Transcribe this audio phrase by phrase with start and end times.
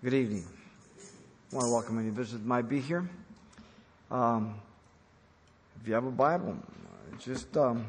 [0.00, 0.44] Good evening.
[1.50, 3.10] I want to welcome any visitors that might be here.
[4.12, 4.54] Um,
[5.80, 6.56] if you have a Bible,
[7.18, 7.84] just um,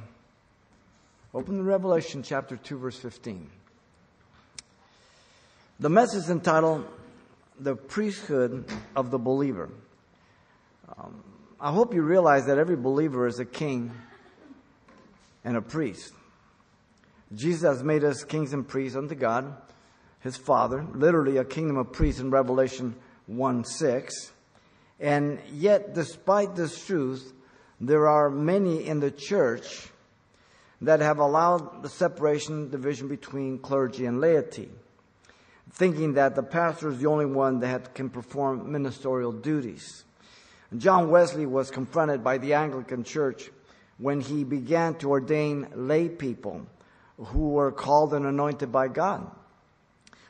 [1.35, 3.47] open the Revelation chapter 2, verse 15.
[5.79, 6.87] The message is entitled
[7.59, 8.65] The Priesthood
[8.95, 9.69] of the Believer.
[10.97, 11.23] Um,
[11.61, 13.91] I hope you realize that every believer is a king
[15.45, 16.11] and a priest.
[17.35, 19.55] Jesus has made us kings and priests unto God
[20.21, 22.95] his father, literally a kingdom of priests in Revelation
[23.27, 24.31] 1 6.
[24.99, 27.33] And yet, despite this truth,
[27.79, 29.87] there are many in the church
[30.81, 34.69] that have allowed the separation, division between clergy and laity,
[35.71, 40.03] thinking that the pastor is the only one that can perform ministerial duties.
[40.77, 43.49] John Wesley was confronted by the Anglican Church
[43.97, 46.65] when he began to ordain lay people
[47.17, 49.29] who were called and anointed by God.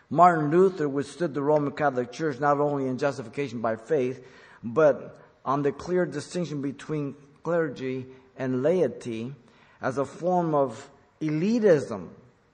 [0.09, 4.25] Martin Luther withstood the Roman Catholic Church not only in justification by faith,
[4.63, 9.33] but on the clear distinction between clergy and laity
[9.81, 10.89] as a form of
[11.21, 12.09] elitism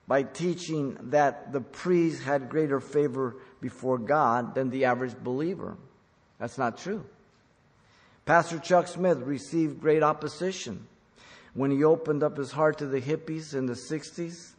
[0.06, 5.76] by teaching that the priest had greater favor before God than the average believer.
[6.38, 7.04] That's not true.
[8.24, 10.86] Pastor Chuck Smith received great opposition
[11.54, 14.52] when he opened up his heart to the hippies in the 60s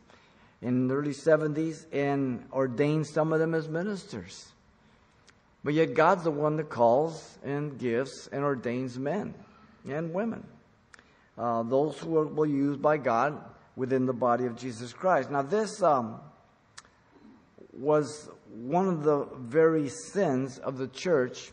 [0.61, 4.51] in the early 70s and ordained some of them as ministers.
[5.63, 9.33] But yet God's the one that calls and gives and ordains men
[9.87, 10.45] and women.
[11.37, 13.39] Uh, those who are, will used by God
[13.75, 15.29] within the body of Jesus Christ.
[15.29, 16.19] Now, this um,
[17.71, 21.51] was one of the very sins of the church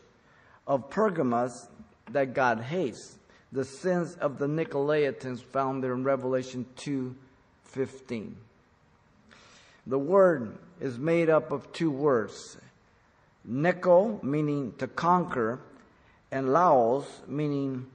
[0.67, 1.69] of Pergamos
[2.11, 3.19] that God hates.
[3.53, 7.15] The sins of the Nicolaitans found there in Revelation 2
[7.65, 8.37] 15.
[9.87, 12.57] The word is made up of two words.
[13.45, 15.61] Nico, meaning to conquer,
[16.33, 17.87] and Laos, meaning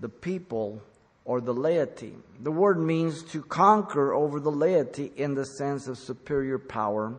[0.00, 0.80] the people
[1.24, 2.14] or the laity.
[2.40, 7.14] The word means to conquer over the laity in the sense of superior power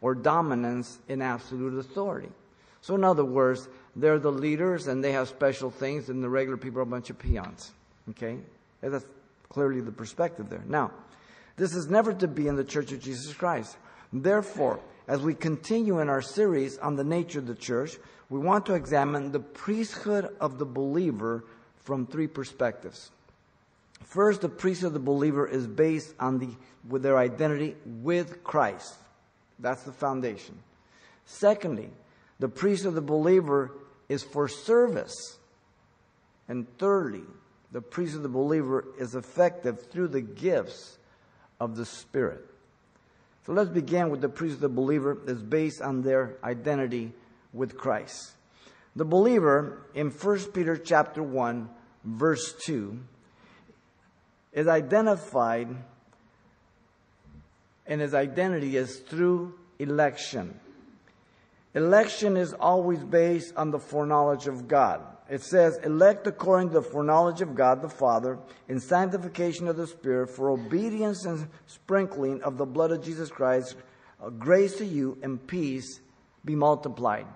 [0.00, 2.28] or dominance in absolute authority.
[2.82, 6.58] So, in other words, they're the leaders and they have special things, and the regular
[6.58, 7.72] people are a bunch of peons.
[8.10, 8.38] Okay?
[8.82, 9.06] That's
[9.48, 10.62] clearly the perspective there.
[10.66, 10.90] Now,
[11.56, 13.76] this is never to be in the Church of Jesus Christ.
[14.12, 17.96] Therefore, as we continue in our series on the nature of the church,
[18.30, 21.44] we want to examine the priesthood of the believer
[21.84, 23.10] from three perspectives.
[24.02, 26.48] First, the priesthood of the believer is based on the,
[26.88, 28.94] with their identity with Christ.
[29.58, 30.58] That's the foundation.
[31.26, 31.90] Secondly,
[32.38, 33.72] the priesthood of the believer
[34.08, 35.38] is for service.
[36.48, 37.22] And thirdly,
[37.72, 40.98] the priesthood of the believer is effective through the gifts
[41.64, 42.44] of the Spirit.
[43.46, 47.12] So let's begin with the priest of the believer is based on their identity
[47.52, 48.32] with Christ.
[48.96, 51.68] The believer in 1 Peter chapter 1
[52.04, 52.98] verse 2
[54.52, 55.68] is identified
[57.86, 60.58] and his identity is through election.
[61.74, 66.82] Election is always based on the foreknowledge of God it says, elect according to the
[66.82, 72.58] foreknowledge of God the Father, in sanctification of the Spirit, for obedience and sprinkling of
[72.58, 73.76] the blood of Jesus Christ,
[74.22, 76.00] uh, grace to you and peace
[76.44, 77.26] be multiplied.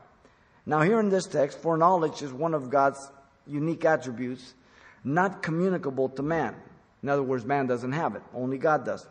[0.67, 3.11] Now, here in this text, foreknowledge is one of God's
[3.47, 4.55] unique attributes,
[5.03, 6.55] not communicable to man.
[7.03, 9.07] In other words, man doesn't have it, only God does.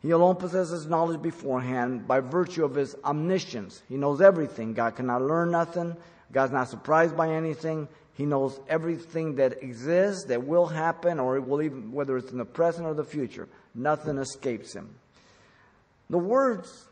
[0.00, 3.82] He alone possesses knowledge beforehand by virtue of his omniscience.
[3.88, 4.74] He knows everything.
[4.74, 5.96] God cannot learn nothing.
[6.32, 7.86] God's not surprised by anything.
[8.14, 12.38] He knows everything that exists, that will happen, or it will even, whether it's in
[12.38, 13.48] the present or the future.
[13.74, 14.94] Nothing escapes him.
[16.10, 16.88] The words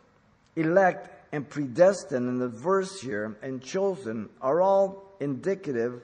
[0.57, 6.03] elect and predestined in the verse here and chosen are all indicative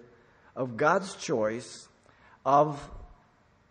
[0.55, 1.89] of God's choice
[2.45, 2.91] of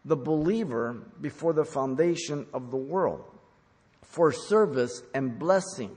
[0.04, 3.24] the believer before the foundation of the world
[4.04, 5.96] for service and blessing.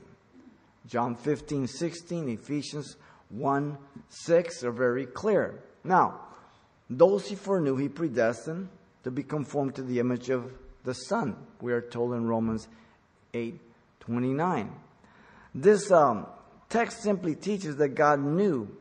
[0.86, 2.96] John 15, 16, Ephesians
[3.30, 3.76] 1
[4.10, 5.62] 6 are very clear.
[5.84, 6.20] Now,
[6.90, 8.68] those he foreknew, he predestined
[9.04, 10.52] to be conformed to the image of
[10.84, 11.36] the Son.
[11.60, 12.68] We are told in Romans
[13.34, 13.60] 8
[14.00, 14.72] 29.
[15.54, 16.26] This um,
[16.70, 18.74] text simply teaches that God knew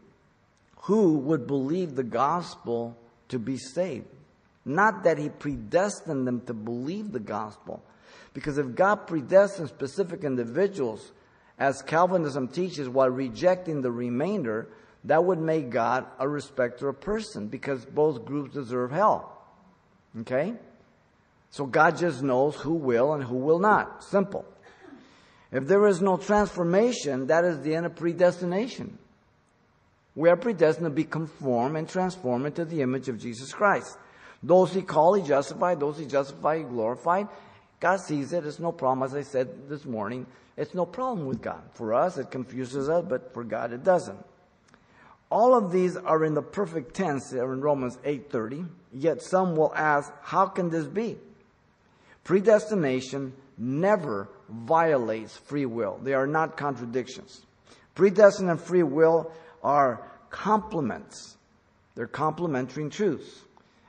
[0.81, 2.95] who would believe the gospel
[3.27, 4.05] to be saved.
[4.63, 7.83] Not that he predestined them to believe the gospel.
[8.33, 11.11] Because if God predestined specific individuals
[11.59, 14.67] as Calvinism teaches, while rejecting the remainder,
[15.07, 19.41] that would make God a respecter of person because both groups deserve hell.
[20.19, 20.53] Okay?
[21.49, 24.03] So God just knows who will and who will not.
[24.03, 24.45] Simple.
[25.51, 28.97] If there is no transformation, that is the end of predestination.
[30.13, 33.97] We are predestined to be conformed and transformed into the image of Jesus Christ.
[34.43, 35.79] Those he called, he justified.
[35.79, 37.27] Those he justified, he glorified.
[37.79, 38.45] God sees it.
[38.45, 39.03] It's no problem.
[39.03, 40.25] As I said this morning,
[40.57, 41.61] it's no problem with God.
[41.73, 44.17] For us, it confuses us, but for God, it doesn't.
[45.29, 48.65] All of these are in the perfect tense there in Romans 8:30.
[48.93, 51.17] Yet some will ask, how can this be?
[52.23, 55.99] Predestination never violates free will.
[56.01, 57.45] They are not contradictions.
[57.95, 59.31] Predestined and free will
[59.63, 61.37] are complements.
[61.95, 63.43] They're complementary truths.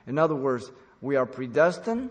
[0.07, 0.71] In other words,
[1.01, 2.09] we are predestined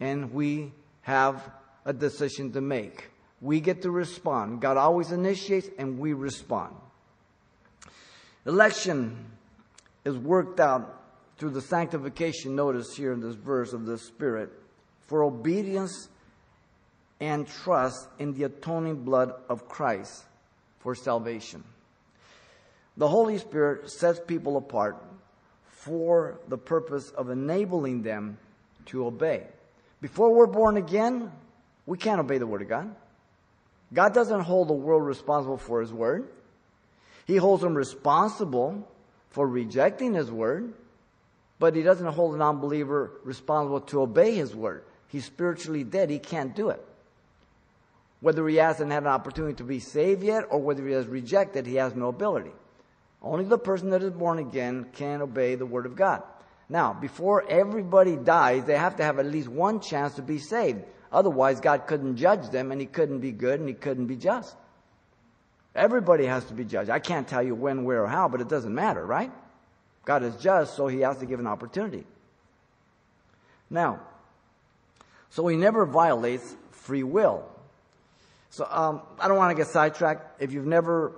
[0.00, 0.72] and we
[1.02, 1.50] have
[1.84, 3.10] a decision to make.
[3.40, 4.60] We get to respond.
[4.60, 6.74] God always initiates and we respond.
[8.48, 9.26] Election
[10.06, 11.02] is worked out
[11.36, 14.50] through the sanctification, notice here in this verse of the Spirit,
[15.02, 16.08] for obedience
[17.20, 20.24] and trust in the atoning blood of Christ
[20.78, 21.62] for salvation.
[22.96, 24.96] The Holy Spirit sets people apart
[25.66, 28.38] for the purpose of enabling them
[28.86, 29.46] to obey.
[30.00, 31.30] Before we're born again,
[31.84, 32.96] we can't obey the Word of God.
[33.92, 36.28] God doesn't hold the world responsible for His Word.
[37.28, 38.88] He holds them responsible
[39.30, 40.72] for rejecting His Word,
[41.60, 44.82] but He doesn't hold an unbeliever responsible to obey His Word.
[45.08, 46.10] He's spiritually dead.
[46.10, 46.84] He can't do it.
[48.20, 51.66] Whether he hasn't had an opportunity to be saved yet or whether he has rejected,
[51.66, 52.50] he has no ability.
[53.22, 56.22] Only the person that is born again can obey the Word of God.
[56.68, 60.82] Now, before everybody dies, they have to have at least one chance to be saved.
[61.12, 64.56] Otherwise, God couldn't judge them and He couldn't be good and He couldn't be just.
[65.78, 66.90] Everybody has to be judged.
[66.90, 69.30] I can't tell you when, where, or how, but it doesn't matter, right?
[70.04, 72.04] God is just, so He has to give an opportunity.
[73.70, 74.00] Now,
[75.30, 77.48] so He never violates free will.
[78.50, 80.42] So um, I don't want to get sidetracked.
[80.42, 81.12] If you've never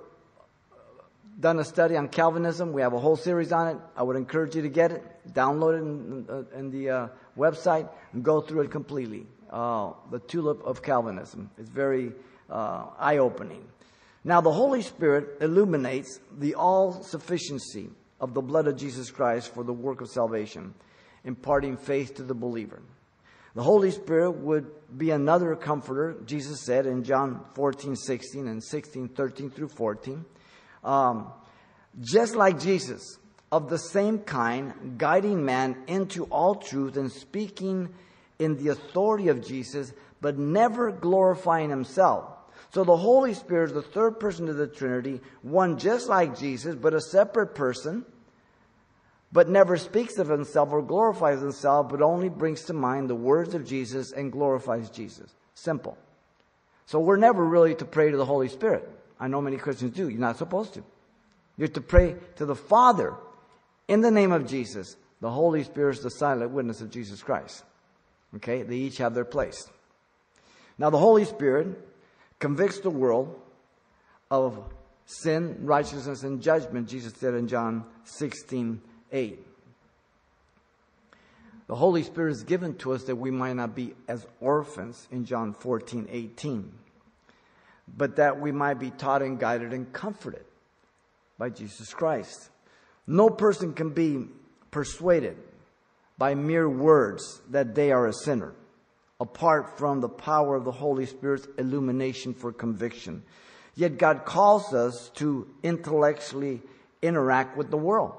[1.39, 3.77] done a study on Calvinism, we have a whole series on it.
[3.97, 5.03] I would encourage you to get it,
[5.33, 7.09] download it in, uh, in the uh,
[7.39, 9.27] website, and go through it completely.
[9.51, 11.51] Uh, the tulip of Calvinism.
[11.59, 12.13] It's very
[12.51, 13.65] uh, eye opening.
[14.23, 17.89] Now, the Holy Spirit illuminates the all sufficiency
[18.21, 20.75] of the blood of Jesus Christ for the work of salvation,
[21.25, 22.83] imparting faith to the believer.
[23.55, 29.09] The Holy Spirit would be another comforter, Jesus said in John 14, 16 and 16,
[29.09, 30.25] 13 through 14.
[30.85, 31.33] Um,
[32.01, 33.19] just like Jesus,
[33.51, 37.89] of the same kind, guiding man into all truth and speaking
[38.39, 42.29] in the authority of Jesus, but never glorifying himself.
[42.73, 46.77] So the Holy Spirit is the third person of the Trinity, one just like Jesus,
[46.77, 48.05] but a separate person,
[49.33, 53.55] but never speaks of himself or glorifies himself, but only brings to mind the words
[53.55, 55.35] of Jesus and glorifies Jesus.
[55.55, 55.99] Simple.
[56.87, 58.89] So we're never really to pray to the Holy Spirit.
[59.19, 60.09] I know many Christians do.
[60.09, 60.85] You're not supposed to.
[61.57, 63.15] You're to pray to the Father
[63.89, 64.97] in the name of Jesus.
[65.21, 67.65] The Holy Spirit is the silent witness of Jesus Christ.
[68.37, 69.69] Okay, they each have their place.
[70.79, 71.90] Now, the Holy Spirit
[72.41, 73.41] convicts the world
[74.31, 74.59] of
[75.05, 78.81] sin, righteousness, and judgment, Jesus said in John 16
[79.13, 79.47] 8.
[81.69, 85.25] The Holy Spirit is given to us that we might not be as orphans in
[85.25, 86.73] John 14 18,
[87.97, 90.45] but that we might be taught and guided and comforted
[91.39, 92.51] by Jesus Christ.
[93.07, 94.27] No person can be
[94.71, 95.37] persuaded
[96.19, 98.53] by mere words that they are a sinner,
[99.21, 103.23] apart from the power of the Holy Spirit's illumination for conviction.
[103.75, 106.63] Yet God calls us to intellectually
[107.03, 108.15] interact with the world.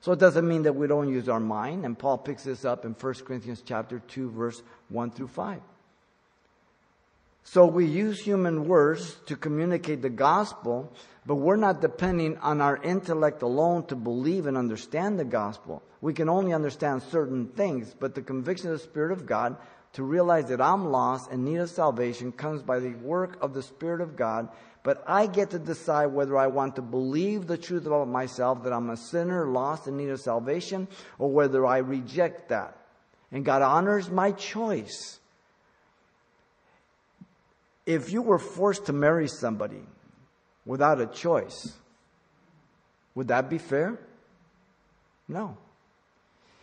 [0.00, 2.84] So it doesn't mean that we don't use our mind, and Paul picks this up
[2.84, 5.60] in 1 Corinthians chapter 2 verse 1 through 5.
[7.42, 10.92] So we use human words to communicate the gospel,
[11.26, 15.82] but we're not depending on our intellect alone to believe and understand the gospel.
[16.00, 19.56] We can only understand certain things, but the conviction of the Spirit of God
[19.94, 23.62] to realize that I'm lost and need of salvation comes by the work of the
[23.62, 24.48] Spirit of God.
[24.82, 28.72] But I get to decide whether I want to believe the truth about myself that
[28.72, 32.76] I'm a sinner, lost in need of salvation, or whether I reject that.
[33.32, 35.18] And God honors my choice.
[37.84, 39.82] If you were forced to marry somebody
[40.64, 41.74] without a choice,
[43.14, 43.98] would that be fair?
[45.28, 45.58] No.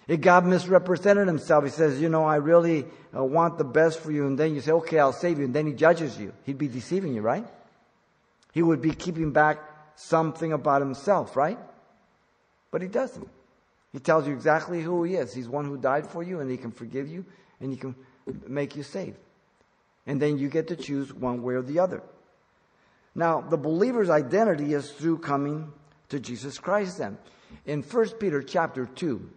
[0.07, 2.85] If God misrepresented himself, he says, you know, I really
[3.15, 5.53] uh, want the best for you, and then you say, okay, I'll save you, and
[5.53, 6.33] then he judges you.
[6.45, 7.45] He'd be deceiving you, right?
[8.53, 9.59] He would be keeping back
[9.95, 11.59] something about himself, right?
[12.71, 13.27] But he doesn't.
[13.91, 15.33] He tells you exactly who he is.
[15.33, 17.25] He's one who died for you, and he can forgive you,
[17.59, 17.95] and he can
[18.47, 19.17] make you saved.
[20.05, 22.01] And then you get to choose one way or the other.
[23.13, 25.73] Now, the believer's identity is through coming
[26.09, 27.17] to Jesus Christ then.
[27.65, 29.29] In 1 Peter chapter 2,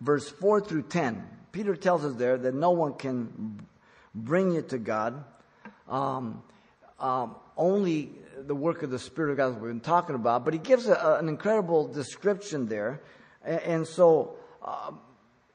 [0.00, 3.60] verse 4 through 10, Peter tells us there that no one can
[4.14, 5.24] bring you to God.
[5.88, 6.42] Um,
[6.98, 8.12] um, only
[8.46, 10.86] the work of the Spirit of God that we've been talking about, but he gives
[10.86, 13.00] a, an incredible description there.
[13.44, 14.92] And, and so, uh,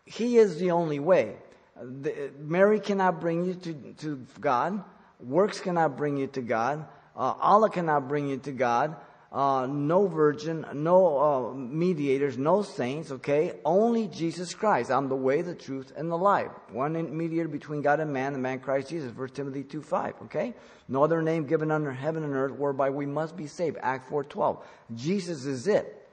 [0.05, 1.36] he is the only way.
[1.81, 4.83] The, Mary cannot bring you to, to God.
[5.19, 6.86] Works cannot bring you to God.
[7.15, 8.95] Uh, Allah cannot bring you to God.
[9.32, 13.54] Uh, no virgin, no uh, mediators, no saints, okay?
[13.64, 14.92] Only Jesus Christ.
[14.92, 16.52] I'm the way, the truth, and the life.
[16.70, 20.54] One mediator between God and man, the man Christ Jesus, 1 Timothy 2 5, okay?
[20.90, 23.78] No other name given under heaven and earth whereby we must be saved.
[23.82, 24.66] Act 4 12.
[24.96, 26.06] Jesus is it.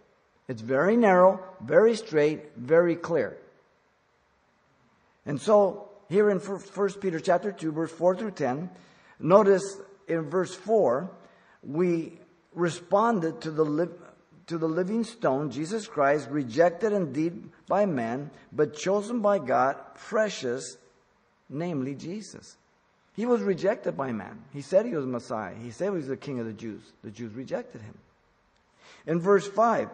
[0.46, 3.36] It's very narrow, very straight, very clear.
[5.26, 8.70] And so, here in 1 Peter chapter 2, verse 4 through 10,
[9.18, 11.10] notice in verse 4,
[11.64, 12.20] we
[12.58, 13.94] responded to the, li-
[14.48, 20.76] to the living stone, Jesus Christ, rejected indeed by man, but chosen by God, precious,
[21.48, 22.56] namely Jesus.
[23.14, 24.42] He was rejected by man.
[24.52, 25.54] He said he was Messiah.
[25.54, 26.82] He said he was the king of the Jews.
[27.02, 27.94] The Jews rejected him.
[29.06, 29.88] In verse 5,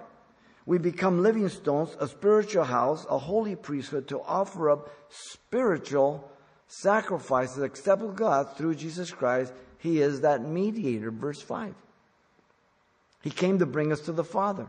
[0.67, 6.31] we become living stones, a spiritual house, a holy priesthood to offer up spiritual
[6.67, 9.53] sacrifices acceptable to God through Jesus Christ.
[9.79, 11.75] He is that mediator, verse 5.
[13.25, 14.69] He came to bring us to the Father.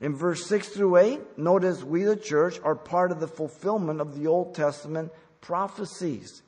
[0.00, 4.18] In verse 6 through 8, notice we, the church, are part of the fulfillment of
[4.18, 6.42] the Old Testament prophecies.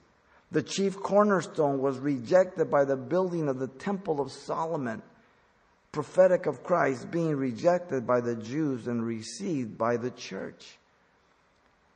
[0.51, 5.03] The chief cornerstone was rejected by the building of the Temple of Solomon,
[5.93, 10.79] prophetic of Christ being rejected by the Jews and received by the church.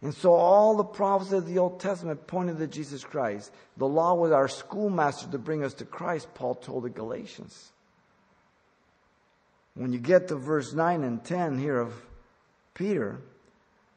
[0.00, 3.50] And so all the prophets of the Old Testament pointed to Jesus Christ.
[3.78, 7.72] The law was our schoolmaster to bring us to Christ, Paul told the Galatians.
[9.76, 11.92] When you get to verse 9 and 10 here of
[12.72, 13.20] Peter,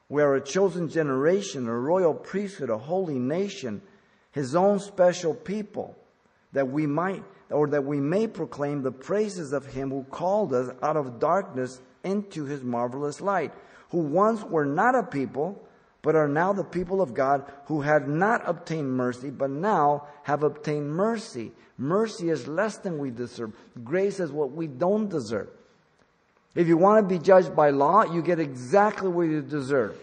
[0.09, 3.81] we are a chosen generation, a royal priesthood, a holy nation,
[4.31, 5.97] his own special people,
[6.51, 10.69] that we might, or that we may proclaim the praises of him who called us
[10.83, 13.53] out of darkness into his marvelous light,
[13.91, 15.65] who once were not a people,
[16.01, 20.43] but are now the people of God who had not obtained mercy, but now have
[20.43, 21.53] obtained mercy.
[21.77, 23.53] Mercy is less than we deserve.
[23.81, 25.49] Grace is what we don't deserve.
[26.59, 29.95] If you want to be judged by law, you get exactly what you deserve.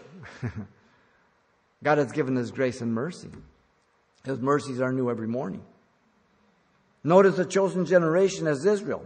[1.83, 3.29] God has given us grace and mercy.
[4.25, 5.61] His mercies are new every morning.
[7.03, 9.05] Notice the chosen generation as Israel.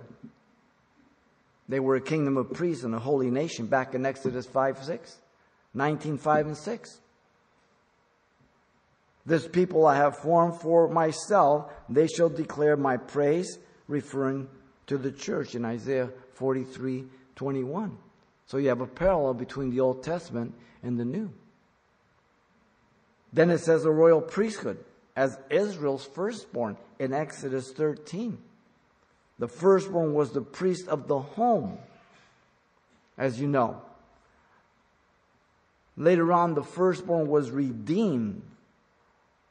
[1.67, 5.17] They were a kingdom of priests and a holy nation back in Exodus 5 6,
[5.73, 6.99] 19 5 and 6.
[9.25, 14.47] This people I have formed for myself, they shall declare my praise, referring
[14.87, 17.03] to the church in Isaiah 43
[17.35, 17.97] 21.
[18.45, 21.31] So you have a parallel between the Old Testament and the New.
[23.33, 24.83] Then it says a royal priesthood
[25.15, 28.37] as Israel's firstborn in Exodus 13.
[29.39, 31.77] The firstborn was the priest of the home,
[33.17, 33.81] as you know.
[35.97, 38.43] Later on, the firstborn was redeemed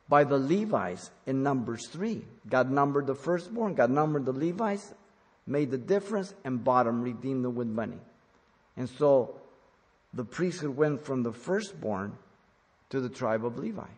[0.08, 2.22] by the Levites in Numbers 3.
[2.48, 4.92] God numbered the firstborn, God numbered the Levites,
[5.50, 7.98] made the difference, and bought them, redeemed them with money.
[8.76, 9.34] And so
[10.14, 12.16] the priesthood went from the firstborn
[12.90, 13.88] to the tribe of Levi.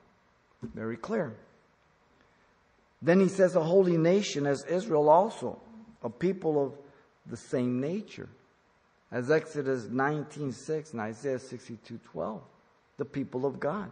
[0.63, 1.37] Very clear.
[3.03, 5.61] Then he says a holy nation as Israel also,
[6.03, 6.73] a people of
[7.27, 8.29] the same nature.
[9.11, 12.41] As Exodus 19:6 and Isaiah 62:12,
[12.97, 13.91] the people of God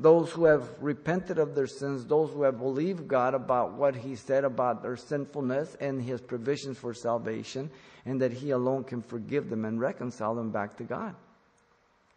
[0.00, 4.14] those who have repented of their sins, those who have believed God about what He
[4.14, 7.70] said about their sinfulness and His provisions for salvation,
[8.06, 11.14] and that He alone can forgive them and reconcile them back to God.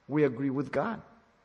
[0.07, 1.01] We agree with God.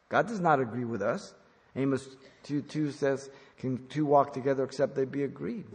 [0.08, 1.34] God does not agree with us.
[1.74, 2.06] Amos
[2.44, 5.66] 2 2 says, Can two walk together except they be agreed?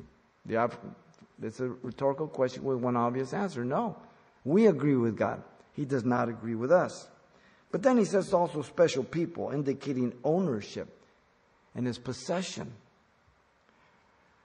[0.48, 3.98] It's a rhetorical question with one obvious answer no.
[4.44, 5.42] We agree with God,
[5.74, 7.08] He does not agree with us.
[7.72, 10.90] But then he says also special people, indicating ownership
[11.74, 12.74] and his possession.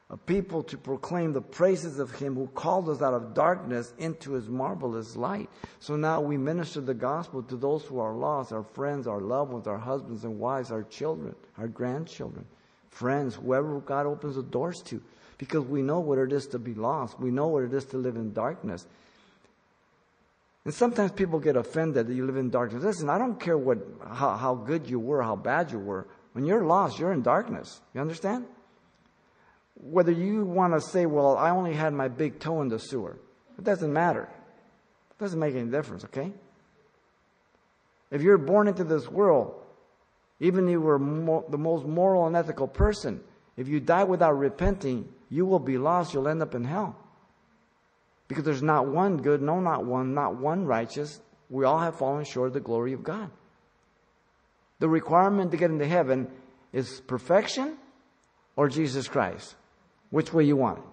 [0.09, 4.35] A people to proclaim the praises of him who called us out of darkness into
[4.35, 5.51] his marvelous light.
[5.81, 9.53] So now we minister the gospel to those who are lost, our friends, our loved
[9.53, 12.47] ones, our husbands and wives, our children, our grandchildren,
[12.91, 15.03] friends, whoever God opens the doors to.
[15.39, 17.19] Because we know what it is to be lost.
[17.19, 18.87] We know what it is to live in darkness.
[20.67, 22.83] And sometimes people get offended that you live in darkness.
[22.83, 26.09] Listen, I don't care what, how, how good you were, how bad you were.
[26.33, 27.81] When you're lost, you're in darkness.
[27.95, 28.47] You understand?
[29.77, 33.17] Whether you want to say, well, I only had my big toe in the sewer,
[33.57, 34.29] it doesn't matter.
[35.13, 36.33] It doesn't make any difference, okay?
[38.11, 39.55] If you're born into this world,
[40.41, 43.21] even if you were mo- the most moral and ethical person,
[43.57, 46.13] if you die without repenting, you will be lost.
[46.13, 46.97] You'll end up in hell.
[48.29, 51.21] Because there's not one good, no, not one, not one righteous.
[51.49, 53.31] We all have fallen short of the glory of God.
[54.79, 56.29] The requirement to get into heaven
[56.73, 57.77] is perfection
[58.57, 59.55] or Jesus Christ.
[60.11, 60.85] Which way you want it?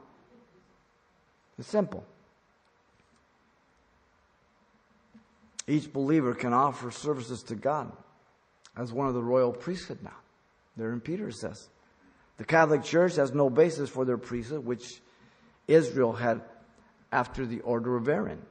[1.60, 2.04] It's simple.
[5.68, 7.92] Each believer can offer services to God
[8.76, 10.18] as one of the royal priesthood now.
[10.76, 11.70] There in Peter says.
[12.38, 15.02] The Catholic Church has no basis for their priesthood, which
[15.68, 16.42] Israel had
[17.14, 18.42] after the order of Aaron.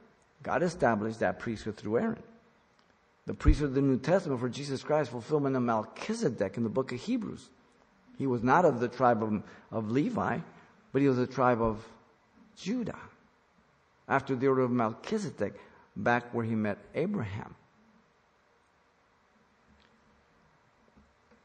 [0.41, 2.23] God established that priesthood through Aaron.
[3.25, 6.91] The priesthood of the New Testament for Jesus Christ, fulfillment of Melchizedek in the book
[6.91, 7.49] of Hebrews.
[8.17, 10.39] He was not of the tribe of, of Levi,
[10.91, 11.85] but he was the tribe of
[12.57, 12.99] Judah.
[14.07, 15.59] After the order of Melchizedek,
[15.95, 17.55] back where he met Abraham.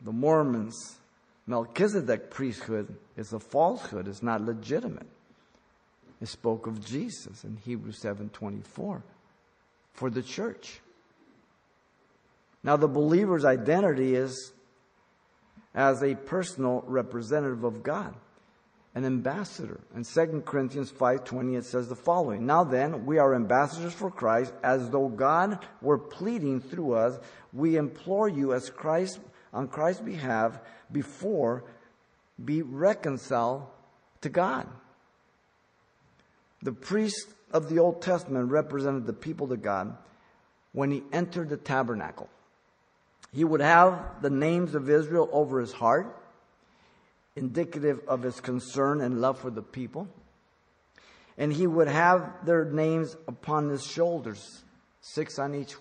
[0.01, 0.99] The Mormons'
[1.47, 5.07] Melchizedek priesthood is a falsehood, it's not legitimate.
[6.21, 9.03] It spoke of Jesus in Hebrews 7:24
[9.93, 10.81] for the church.
[12.63, 14.53] Now the believer's identity is
[15.75, 18.15] as a personal representative of God,
[18.95, 19.81] an ambassador.
[19.95, 24.53] In 2 Corinthians 5:20 it says the following: Now then, we are ambassadors for Christ,
[24.63, 27.19] as though God were pleading through us.
[27.53, 29.21] We implore you as Christ
[29.53, 30.59] on Christ's behalf
[30.91, 31.65] before
[32.45, 33.67] be reconciled
[34.21, 34.67] to God.
[36.63, 39.97] The priest of the Old Testament represented the people to God
[40.73, 42.29] when he entered the tabernacle.
[43.33, 46.17] He would have the names of Israel over his heart,
[47.37, 50.09] indicative of his concern and love for the people.
[51.37, 54.65] And he would have their names upon his shoulders,
[55.01, 55.77] six on each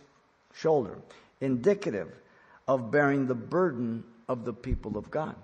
[0.54, 1.00] shoulder,
[1.42, 2.14] indicative
[2.68, 5.36] of bearing the burden of the people of God.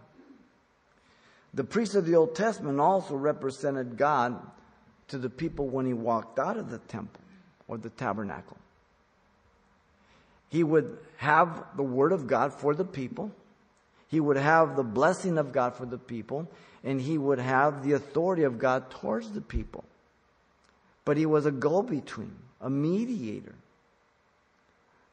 [1.53, 4.39] The priests of the Old Testament also represented God
[5.07, 7.21] to the people when he walked out of the temple
[7.67, 8.57] or the tabernacle.
[10.49, 13.31] He would have the word of God for the people.
[14.07, 16.47] He would have the blessing of God for the people.
[16.83, 19.83] And he would have the authority of God towards the people.
[21.05, 23.55] But he was a go between, a mediator.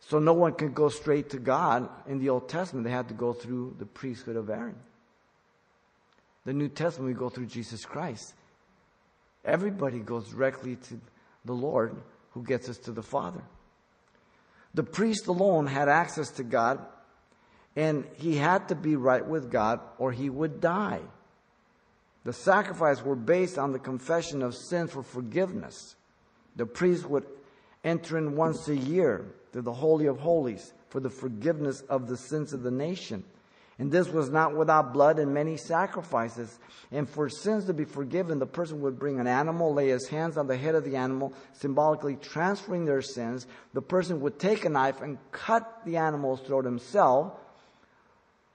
[0.00, 2.84] So no one could go straight to God in the Old Testament.
[2.84, 4.76] They had to go through the priesthood of Aaron.
[6.44, 8.34] The New Testament, we go through Jesus Christ.
[9.44, 11.00] Everybody goes directly to
[11.44, 11.96] the Lord
[12.32, 13.42] who gets us to the Father.
[14.74, 16.80] The priest alone had access to God,
[17.74, 21.00] and he had to be right with God or he would die.
[22.24, 25.96] The sacrifices were based on the confession of sin for forgiveness.
[26.56, 27.26] The priest would
[27.82, 32.16] enter in once a year to the Holy of Holies for the forgiveness of the
[32.16, 33.24] sins of the nation.
[33.80, 36.58] And this was not without blood and many sacrifices.
[36.92, 40.36] And for sins to be forgiven, the person would bring an animal, lay his hands
[40.36, 43.46] on the head of the animal, symbolically transferring their sins.
[43.72, 47.32] The person would take a knife and cut the animal's throat himself.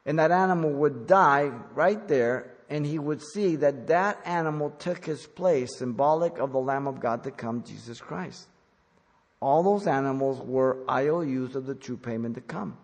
[0.06, 2.52] And that animal would die right there.
[2.70, 7.00] And he would see that that animal took his place, symbolic of the Lamb of
[7.00, 8.46] God to come, Jesus Christ.
[9.42, 12.78] All those animals were IOUs of the true payment to come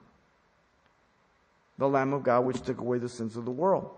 [1.82, 3.90] the Lamb of God which took away the sins of the world.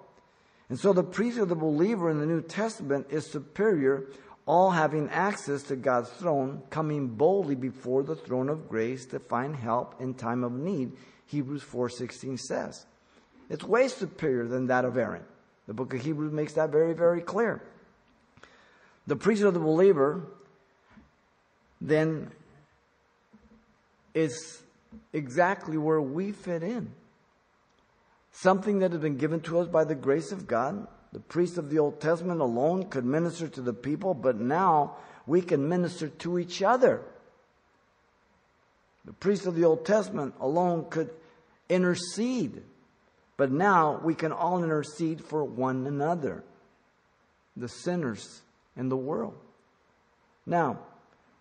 [0.70, 4.06] And so the priest of the believer in the New Testament is superior,
[4.46, 9.54] all having access to God's throne, coming boldly before the throne of grace to find
[9.54, 10.94] help in time of need,
[11.26, 12.86] Hebrews 4:16 says.
[13.50, 15.26] It's way superior than that of Aaron.
[15.68, 17.62] The book of Hebrews makes that very, very clear.
[19.08, 20.24] The priest of the believer
[21.82, 22.32] then
[24.14, 24.64] is
[25.12, 26.94] exactly where we fit in
[28.34, 30.88] something that had been given to us by the grace of God.
[31.14, 35.42] The priests of the Old Testament alone could minister to the people, but now we
[35.42, 37.02] can minister to each other.
[39.06, 41.12] The priests of the Old Testament alone could
[41.70, 42.64] intercede,
[43.38, 46.44] but now we can all intercede for one another,
[47.56, 48.42] the sinners
[48.76, 49.36] in the world.
[50.46, 50.80] Now,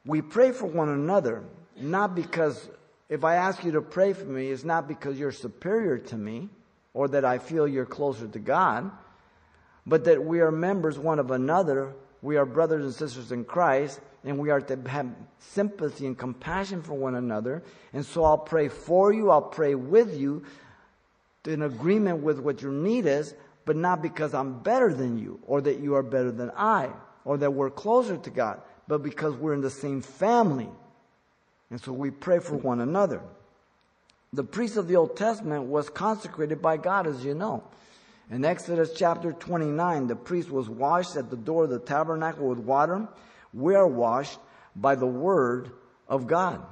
[0.04, 1.44] we pray for one another,
[1.76, 2.68] not because
[3.08, 6.50] if I ask you to pray for me, it's not because you're superior to me
[6.94, 8.90] or that I feel you're closer to God,
[9.86, 11.94] but that we are members one of another.
[12.20, 16.82] We are brothers and sisters in Christ, and we are to have sympathy and compassion
[16.82, 17.62] for one another.
[17.92, 20.44] And so I'll pray for you, I'll pray with you,
[21.44, 25.60] in agreement with what your need is, but not because I'm better than you or
[25.60, 26.90] that you are better than I
[27.24, 30.68] or that we're closer to God, but because we're in the same family.
[31.70, 33.22] And so we pray for one another.
[34.32, 37.64] The priest of the Old Testament was consecrated by God, as you know.
[38.30, 42.58] In Exodus chapter 29, the priest was washed at the door of the tabernacle with
[42.58, 43.06] water.
[43.52, 44.38] We are washed
[44.74, 45.70] by the word
[46.08, 46.64] of God.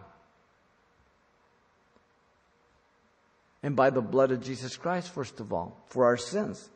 [3.63, 6.71] And by the blood of Jesus Christ, first of all, for our sins.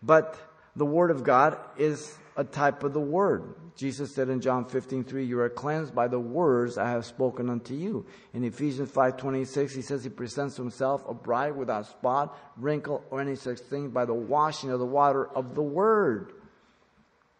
[0.00, 0.38] But
[0.76, 3.54] the word of God is a type of the word.
[3.76, 7.50] Jesus said in John 15, 3, you are cleansed by the words I have spoken
[7.50, 8.06] unto you.
[8.32, 13.20] In Ephesians 5, 26, he says he presents himself a bride without spot, wrinkle, or
[13.20, 16.32] any such thing by the washing of the water of the word.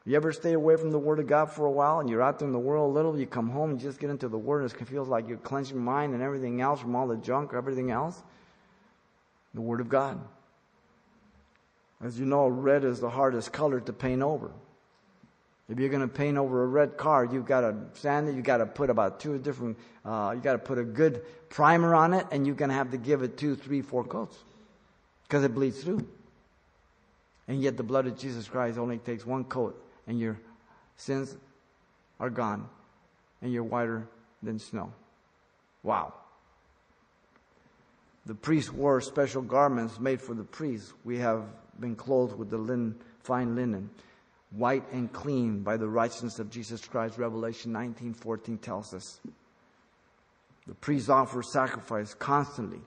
[0.04, 2.40] You ever stay away from the Word of God for a while and you're out
[2.40, 4.62] there in the world a little, you come home, you just get into the Word
[4.62, 7.54] and it feels like you're cleansing your mind and everything else from all the junk
[7.54, 8.20] or everything else?
[9.54, 10.20] The Word of God.
[12.02, 14.50] As you know, red is the hardest color to paint over.
[15.68, 18.34] If you're going to paint over a red car, you've got to sand it.
[18.34, 19.78] You've got to put about two different.
[20.04, 22.90] Uh, you got to put a good primer on it, and you're going to have
[22.90, 24.36] to give it two, three, four coats
[25.22, 26.06] because it bleeds through.
[27.48, 30.38] And yet, the blood of Jesus Christ only takes one coat, and your
[30.96, 31.34] sins
[32.18, 32.68] are gone,
[33.40, 34.06] and you're whiter
[34.42, 34.92] than snow.
[35.82, 36.14] Wow.
[38.26, 40.92] The priest wore special garments made for the priest.
[41.04, 41.44] We have
[41.78, 43.90] been clothed with the linen, fine linen
[44.52, 47.18] white and clean by the righteousness of Jesus Christ.
[47.18, 49.20] Revelation 19:14 tells us.
[50.66, 52.80] The priests offer sacrifice constantly.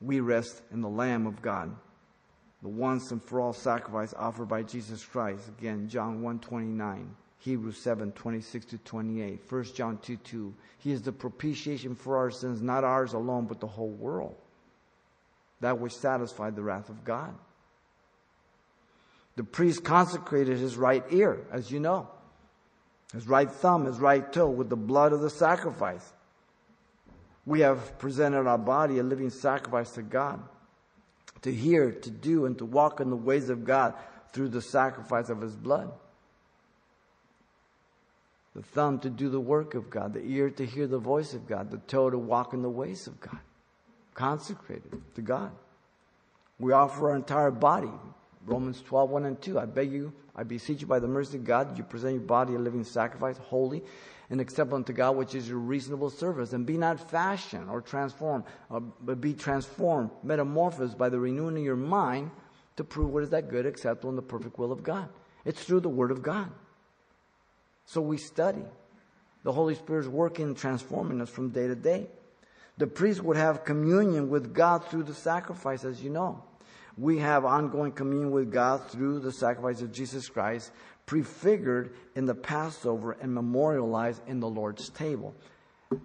[0.00, 1.74] We rest in the Lamb of God,
[2.62, 5.48] the once and for all sacrifice offered by Jesus Christ.
[5.48, 10.22] Again, John 1:29, Hebrews 7:26 to 28, 1 John 2:2.
[10.22, 10.54] 2.
[10.78, 14.36] He is the propitiation for our sins, not ours alone, but the whole world.
[15.60, 17.34] That which satisfied the wrath of God.
[19.36, 22.08] The priest consecrated his right ear, as you know,
[23.12, 26.12] his right thumb, his right toe with the blood of the sacrifice.
[27.44, 30.42] We have presented our body a living sacrifice to God
[31.42, 33.94] to hear, to do, and to walk in the ways of God
[34.32, 35.92] through the sacrifice of his blood.
[38.54, 41.46] The thumb to do the work of God, the ear to hear the voice of
[41.46, 43.38] God, the toe to walk in the ways of God,
[44.14, 45.52] consecrated to God.
[46.58, 47.92] We offer our entire body,
[48.46, 49.58] Romans 12, 1 and 2.
[49.58, 52.54] I beg you, I beseech you by the mercy of God, you present your body
[52.54, 53.82] a living sacrifice, holy
[54.30, 56.52] and acceptable unto God, which is your reasonable service.
[56.52, 61.62] And be not fashioned or transformed, uh, but be transformed, metamorphosed by the renewing of
[61.62, 62.30] your mind
[62.76, 65.08] to prove what is that good, acceptable, and the perfect will of God.
[65.44, 66.50] It's through the Word of God.
[67.84, 68.64] So we study.
[69.44, 72.08] The Holy Spirit is working and transforming us from day to day.
[72.78, 76.42] The priest would have communion with God through the sacrifice, as you know
[76.96, 80.72] we have ongoing communion with God through the sacrifice of Jesus Christ,
[81.04, 85.34] prefigured in the Passover and memorialized in the Lord's table.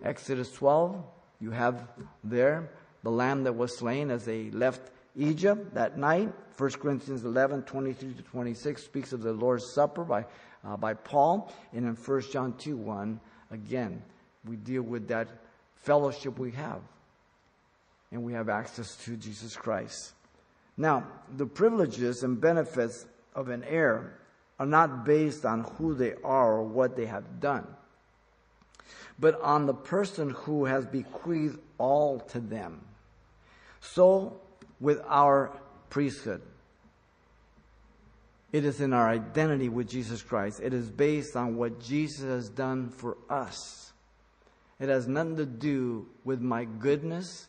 [0.03, 1.03] Exodus 12,
[1.39, 1.87] you have
[2.23, 2.69] there
[3.03, 6.31] the lamb that was slain as they left Egypt that night.
[6.57, 10.25] 1 Corinthians 11, 23 to 26 speaks of the Lord's Supper by,
[10.63, 11.51] uh, by Paul.
[11.73, 14.03] And in 1 John 2, 1, again,
[14.45, 15.29] we deal with that
[15.75, 16.81] fellowship we have.
[18.11, 20.13] And we have access to Jesus Christ.
[20.77, 23.05] Now, the privileges and benefits
[23.35, 24.17] of an heir
[24.59, 27.67] are not based on who they are or what they have done,
[29.19, 32.81] but on the person who has bequeathed all to them.
[33.79, 34.39] So,
[34.79, 35.51] with our
[35.89, 36.41] priesthood,
[38.51, 40.59] it is in our identity with Jesus Christ.
[40.61, 43.93] It is based on what Jesus has done for us.
[44.79, 47.47] It has nothing to do with my goodness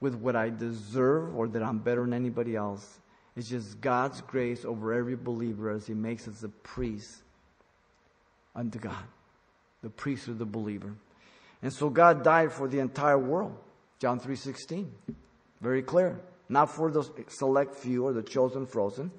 [0.00, 2.98] with what I deserve or that I'm better than anybody else.
[3.36, 7.22] It's just God's grace over every believer as He makes us a priest
[8.54, 9.04] unto God,
[9.82, 10.94] the priest of the believer.
[11.62, 13.56] And so God died for the entire world.
[13.98, 14.90] John 3:16.
[15.60, 16.20] Very clear.
[16.48, 19.10] Not for the select few or the chosen frozen.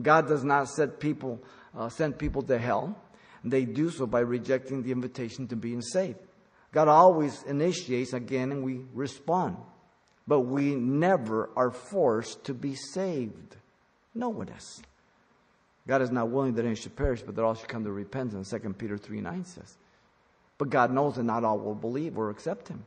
[0.00, 1.40] God does not set people,
[1.76, 2.96] uh, send people to hell.
[3.42, 6.18] They do so by rejecting the invitation to being saved.
[6.72, 9.56] God always initiates again and we respond
[10.26, 13.56] but we never are forced to be saved.
[14.14, 14.82] No one is.
[15.86, 18.50] God is not willing that any should perish, but that all should come to repentance,
[18.50, 19.76] 2 Peter 3 9 says.
[20.58, 22.84] But God knows that not all will believe or accept Him.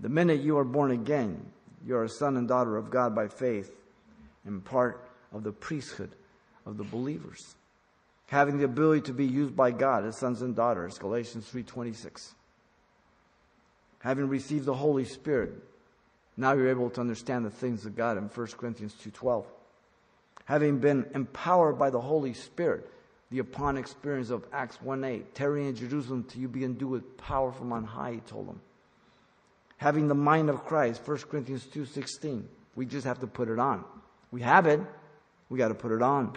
[0.00, 1.46] The minute you are born again,
[1.86, 3.70] you are a son and daughter of God by faith
[4.44, 6.10] and part of the priesthood
[6.66, 7.54] of the believers.
[8.26, 12.32] Having the ability to be used by God as sons and daughters, Galatians 3.26
[14.00, 15.52] having received the Holy Spirit,
[16.36, 19.44] Now you're able to understand the things of God in 1 Corinthians 2.12.
[20.46, 22.90] Having been empowered by the Holy Spirit,
[23.30, 27.52] the upon experience of Acts 1.8, tarry in Jerusalem till you be endued with power
[27.52, 28.60] from on high, he told them.
[29.76, 32.42] Having the mind of Christ, 1 Corinthians 2.16.
[32.74, 33.84] We just have to put it on.
[34.30, 34.80] We have it.
[35.48, 36.36] We got to put it on.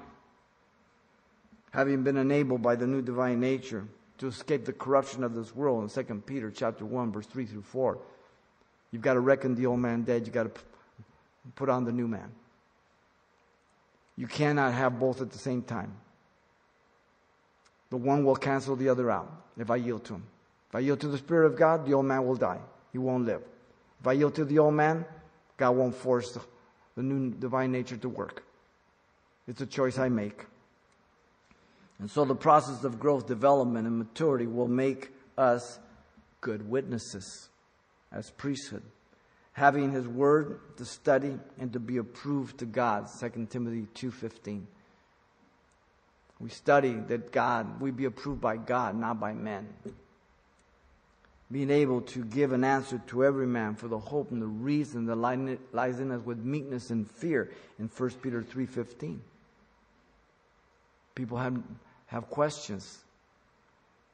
[1.72, 3.88] Having been enabled by the new divine nature
[4.24, 7.62] to escape the corruption of this world in 2 Peter chapter 1 verse 3 through
[7.62, 7.98] 4.
[8.90, 10.26] You've got to reckon the old man dead.
[10.26, 10.62] You've got to
[11.56, 12.32] put on the new man.
[14.16, 15.94] You cannot have both at the same time.
[17.90, 20.24] The one will cancel the other out if I yield to him.
[20.70, 22.62] If I yield to the Spirit of God, the old man will die.
[22.94, 23.42] He won't live.
[24.00, 25.04] If I yield to the old man,
[25.58, 26.40] God won't force the,
[26.96, 28.42] the new divine nature to work.
[29.50, 30.46] It's a choice I make.
[32.00, 35.80] And so the process of growth, development, and maturity will make us
[36.42, 37.50] good witnesses
[38.12, 38.84] as priesthood,
[39.54, 44.68] having his word to study and to be approved to God, 2 Timothy 2:15.
[46.40, 49.68] We study that God, we be approved by God, not by men
[51.54, 55.06] being able to give an answer to every man for the hope and the reason
[55.06, 59.20] that lies in us with meekness and fear in 1 Peter 3.15.
[61.16, 61.62] People have,
[62.08, 63.00] have questions,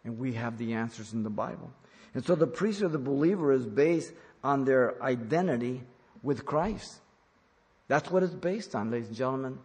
[0.03, 1.71] and we have the answers in the Bible.
[2.13, 4.11] And so the priesthood of the believer is based
[4.43, 5.83] on their identity
[6.23, 6.99] with Christ.
[7.87, 9.59] That's what it's based on, ladies and gentlemen.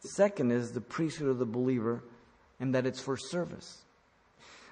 [0.00, 2.02] Second is the priesthood of the believer,
[2.60, 3.82] and that it's for service.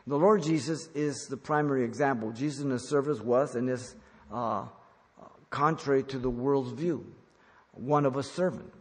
[0.07, 2.33] The Lord Jesus is the primary example.
[2.33, 3.95] Jesus in his service was and is
[4.33, 4.65] uh,
[5.51, 7.07] contrary to the world's view,
[7.73, 8.73] one of a servant.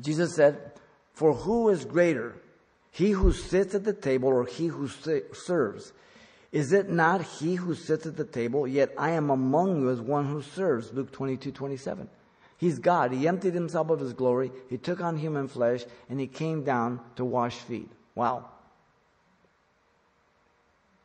[0.00, 0.72] Jesus said,
[1.14, 2.36] For who is greater,
[2.90, 5.92] he who sits at the table or he who serves?
[6.52, 8.66] Is it not he who sits at the table?
[8.68, 10.92] Yet I am among you as one who serves.
[10.92, 12.08] Luke 22, 27.
[12.58, 13.12] He's God.
[13.12, 14.52] He emptied himself of his glory.
[14.70, 17.90] He took on human flesh and he came down to wash feet.
[18.14, 18.50] Wow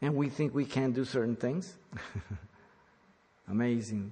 [0.02, 1.74] and we think we can do certain things.
[3.50, 4.12] Amazing.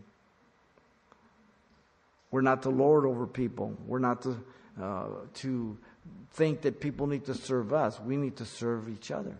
[2.31, 3.77] We're not to lord over people.
[3.85, 4.37] We're not to,
[4.81, 5.77] uh, to
[6.33, 7.99] think that people need to serve us.
[7.99, 9.35] We need to serve each other.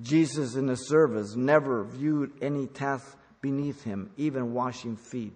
[0.00, 5.32] Jesus in his service never viewed any task beneath him, even washing feet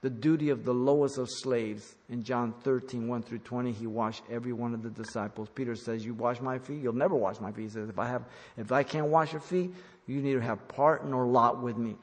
[0.00, 1.96] the duty of the lowest of slaves.
[2.08, 5.48] In John 13, 1 through 20, he washed every one of the disciples.
[5.54, 7.64] Peter says, You wash my feet, you'll never wash my feet.
[7.64, 8.24] He says, If I have
[8.56, 9.74] if I can't wash your feet,
[10.06, 11.96] you neither have part nor lot with me.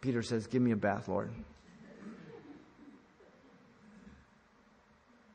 [0.00, 1.30] Peter says, Give me a bath, Lord.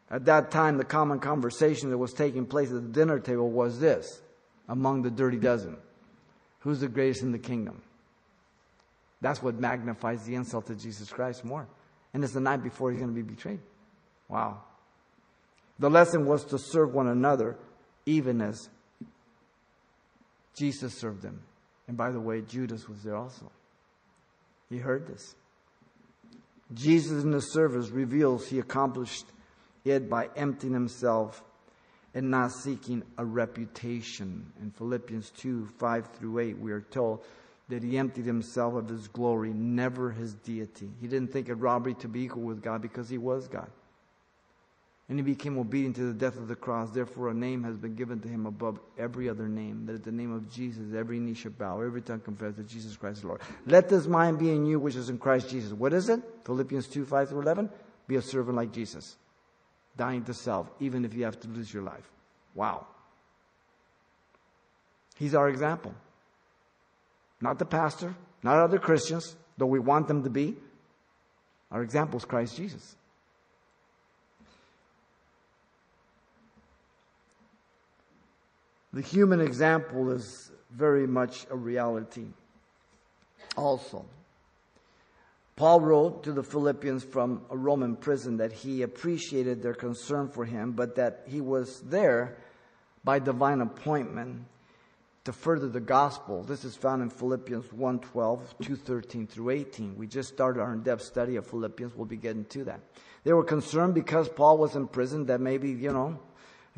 [0.09, 3.79] At that time, the common conversation that was taking place at the dinner table was
[3.79, 4.21] this
[4.69, 5.77] among the dirty dozen
[6.59, 7.81] Who's the greatest in the kingdom?
[9.21, 11.67] That's what magnifies the insult to Jesus Christ more.
[12.13, 13.59] And it's the night before he's going to be betrayed.
[14.27, 14.61] Wow.
[15.79, 17.57] The lesson was to serve one another
[18.05, 18.69] even as
[20.57, 21.41] Jesus served them.
[21.87, 23.51] And by the way, Judas was there also.
[24.69, 25.35] He heard this.
[26.73, 29.25] Jesus in the service reveals he accomplished
[29.91, 31.43] it by emptying himself
[32.13, 34.51] and not seeking a reputation.
[34.61, 37.23] In Philippians 2 5 through 8, we are told
[37.69, 40.89] that he emptied himself of his glory, never his deity.
[41.01, 43.69] He didn't think it robbery to be equal with God because he was God.
[45.09, 46.89] And he became obedient to the death of the cross.
[46.91, 50.11] Therefore, a name has been given to him above every other name, that at the
[50.11, 53.41] name of Jesus, every knee shall bow, every tongue confess that Jesus Christ is Lord.
[53.65, 55.71] Let this mind be in you, which is in Christ Jesus.
[55.71, 56.21] What is it?
[56.43, 57.69] Philippians 2 5 through 11.
[58.07, 59.15] Be a servant like Jesus,
[59.97, 62.09] dying to self, even if you have to lose your life.
[62.55, 62.87] Wow.
[65.17, 65.93] He's our example.
[67.41, 70.55] Not the pastor, not other Christians, though we want them to be.
[71.71, 72.95] Our example is Christ Jesus.
[78.93, 82.25] The human example is very much a reality
[83.55, 84.05] also.
[85.57, 90.45] Paul wrote to the Philippians from a Roman prison that he appreciated their concern for
[90.45, 92.37] him, but that he was there
[93.03, 94.45] by divine appointment
[95.23, 96.43] to further the gospel.
[96.43, 99.97] This is found in Philippians 1:12, 2:13 through 18.
[99.97, 101.95] We just started our in-depth study of Philippians.
[101.95, 102.81] We'll be getting to that.
[103.23, 106.19] They were concerned because Paul was in prison that maybe, you know,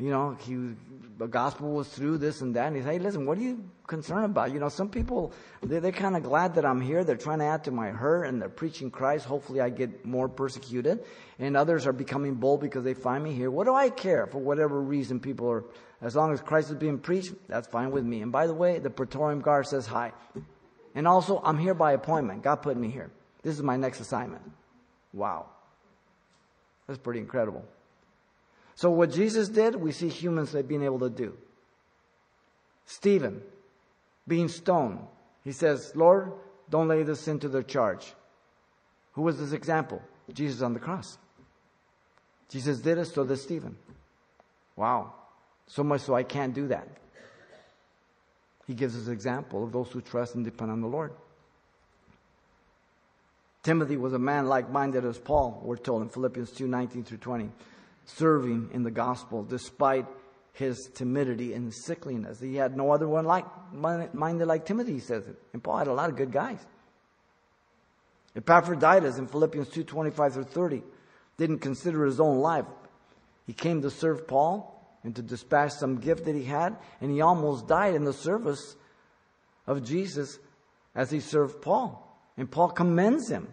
[0.00, 0.74] you know, he,
[1.18, 2.68] the gospel was through this and that.
[2.68, 4.50] And he said, hey, listen, what are you concerned about?
[4.52, 5.32] You know, some people,
[5.62, 7.04] they're, they're kind of glad that I'm here.
[7.04, 9.26] They're trying to add to my hurt and they're preaching Christ.
[9.26, 11.04] Hopefully I get more persecuted.
[11.38, 13.50] And others are becoming bold because they find me here.
[13.50, 15.64] What do I care for whatever reason people are,
[16.00, 18.22] as long as Christ is being preached, that's fine with me.
[18.22, 20.12] And by the way, the Praetorian Guard says hi.
[20.94, 22.42] And also, I'm here by appointment.
[22.42, 23.10] God put me here.
[23.42, 24.42] This is my next assignment.
[25.12, 25.46] Wow.
[26.86, 27.64] That's pretty incredible.
[28.80, 31.36] So what Jesus did, we see humans being able to do.
[32.86, 33.42] Stephen,
[34.26, 35.00] being stoned,
[35.44, 36.32] he says, Lord,
[36.70, 38.14] don't lay this sin to their charge.
[39.12, 40.00] Who was this example?
[40.32, 41.18] Jesus on the cross.
[42.48, 43.76] Jesus did it, so did Stephen.
[44.76, 45.12] Wow.
[45.66, 46.88] So much so I can't do that.
[48.66, 51.12] He gives us example of those who trust and depend on the Lord.
[53.62, 57.18] Timothy was a man like minded as Paul, we're told in Philippians 2 19 through
[57.18, 57.50] 20,
[58.16, 60.06] serving in the gospel despite
[60.52, 62.40] his timidity and sickliness.
[62.40, 65.36] He had no other one like minded like Timothy, he says it.
[65.52, 66.58] And Paul had a lot of good guys.
[68.36, 70.82] Epaphroditus in Philippians 2 25 through 30
[71.36, 72.66] didn't consider his own life.
[73.46, 77.20] He came to serve Paul and to dispatch some gift that he had, and he
[77.20, 78.76] almost died in the service
[79.66, 80.38] of Jesus
[80.94, 82.06] as he served Paul.
[82.36, 83.48] And Paul commends him.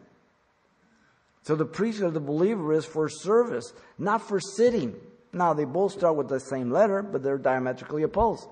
[1.48, 4.94] So the priesthood of the believer is for service, not for sitting.
[5.32, 8.46] Now, they both start with the same letter, but they're diametrically opposed.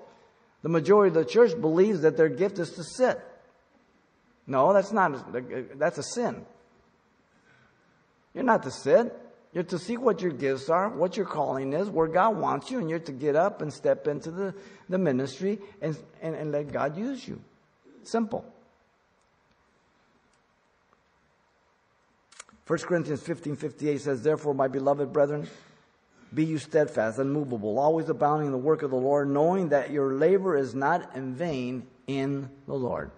[0.62, 3.20] The majority of the church believes that their gift is to sit.
[4.46, 5.30] No, that's not,
[5.78, 6.46] that's a sin.
[8.32, 9.14] You're not to sit.
[9.52, 12.78] You're to see what your gifts are, what your calling is, where God wants you,
[12.78, 14.54] and you're to get up and step into the,
[14.88, 17.42] the ministry and, and, and let God use you.
[18.04, 18.50] Simple.
[22.66, 25.48] 1 Corinthians 15 58 says, Therefore, my beloved brethren,
[26.34, 30.14] be you steadfast, unmovable, always abounding in the work of the Lord, knowing that your
[30.14, 33.10] labor is not in vain in the Lord.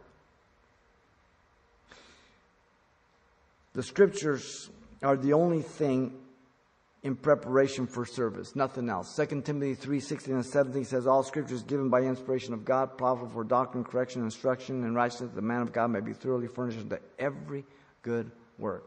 [3.73, 4.69] The scriptures
[5.03, 6.13] are the only thing
[7.03, 9.15] in preparation for service, nothing else.
[9.17, 12.99] 2 Timothy 3 16 and 17 says, All scripture is given by inspiration of God,
[12.99, 16.49] profitable for doctrine, correction, instruction, and righteousness, that the man of God may be thoroughly
[16.49, 17.65] furnished unto every
[18.03, 18.85] good work.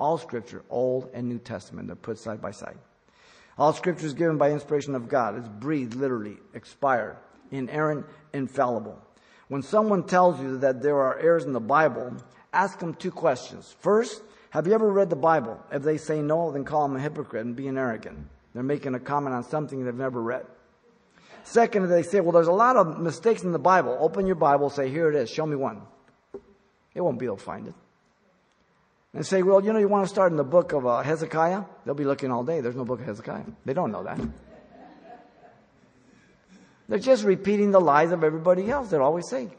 [0.00, 2.78] All scripture, Old and New Testament, they're put side by side.
[3.58, 5.36] All scripture is given by inspiration of God.
[5.36, 7.18] It's breathed, literally, expired,
[7.50, 8.98] inerrant, infallible.
[9.48, 12.16] When someone tells you that there are errors in the Bible,
[12.54, 13.74] ask them two questions.
[13.80, 15.62] First, have you ever read the Bible?
[15.70, 18.26] If they say no, then call them a hypocrite and being arrogant.
[18.54, 20.46] They're making a comment on something they've never read.
[21.44, 24.70] Second, they say, well, there's a lot of mistakes in the Bible, open your Bible,
[24.70, 25.82] say, here it is, show me one.
[26.94, 27.74] They won't be able to find it
[29.12, 31.64] and say, well, you know, you want to start in the book of uh, Hezekiah?
[31.84, 32.60] They'll be looking all day.
[32.60, 33.44] There's no book of Hezekiah.
[33.64, 34.20] They don't know that.
[36.88, 38.90] They're just repeating the lies of everybody else.
[38.90, 39.52] They're always saying.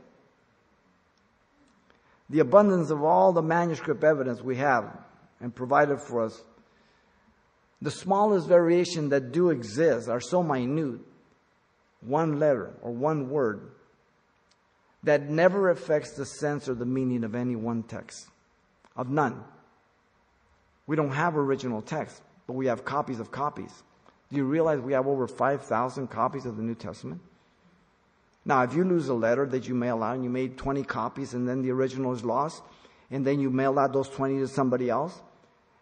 [2.30, 4.98] The abundance of all the manuscript evidence we have
[5.42, 6.42] and provided for us,
[7.82, 11.00] the smallest variation that do exist are so minute,
[12.02, 13.72] one letter or one word,
[15.04, 18.31] that never affects the sense or the meaning of any one text
[19.02, 19.44] of none.
[20.88, 23.84] We don't have original text, but we have copies of copies.
[24.30, 27.20] Do you realize we have over 5,000 copies of the New Testament?
[28.46, 31.34] Now, if you lose a letter that you mail out and you made 20 copies
[31.34, 32.64] and then the original is lost,
[33.10, 35.22] and then you mail out those 20 to somebody else,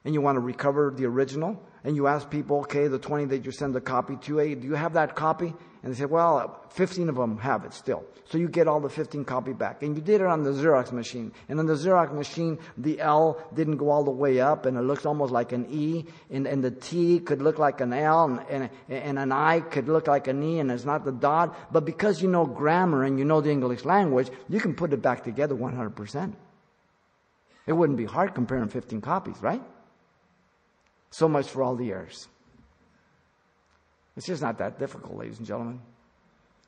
[0.03, 3.45] and you want to recover the original, and you ask people, okay, the 20 that
[3.45, 5.53] you send a copy to, hey, do you have that copy?
[5.81, 8.03] And they said, well, 15 of them have it still.
[8.25, 9.81] So you get all the 15 copy back.
[9.81, 11.31] And you did it on the Xerox machine.
[11.47, 14.81] And on the Xerox machine, the L didn't go all the way up and it
[14.81, 16.05] looks almost like an E.
[16.29, 19.87] And, and the T could look like an L and, and, and an I could
[19.87, 21.55] look like an E and it's not the dot.
[21.71, 25.01] But because you know grammar and you know the English language, you can put it
[25.01, 26.33] back together 100%.
[27.67, 29.61] It wouldn't be hard comparing 15 copies, right?
[31.09, 32.27] So much for all the errors.
[34.19, 35.79] It's just not that difficult, ladies and gentlemen.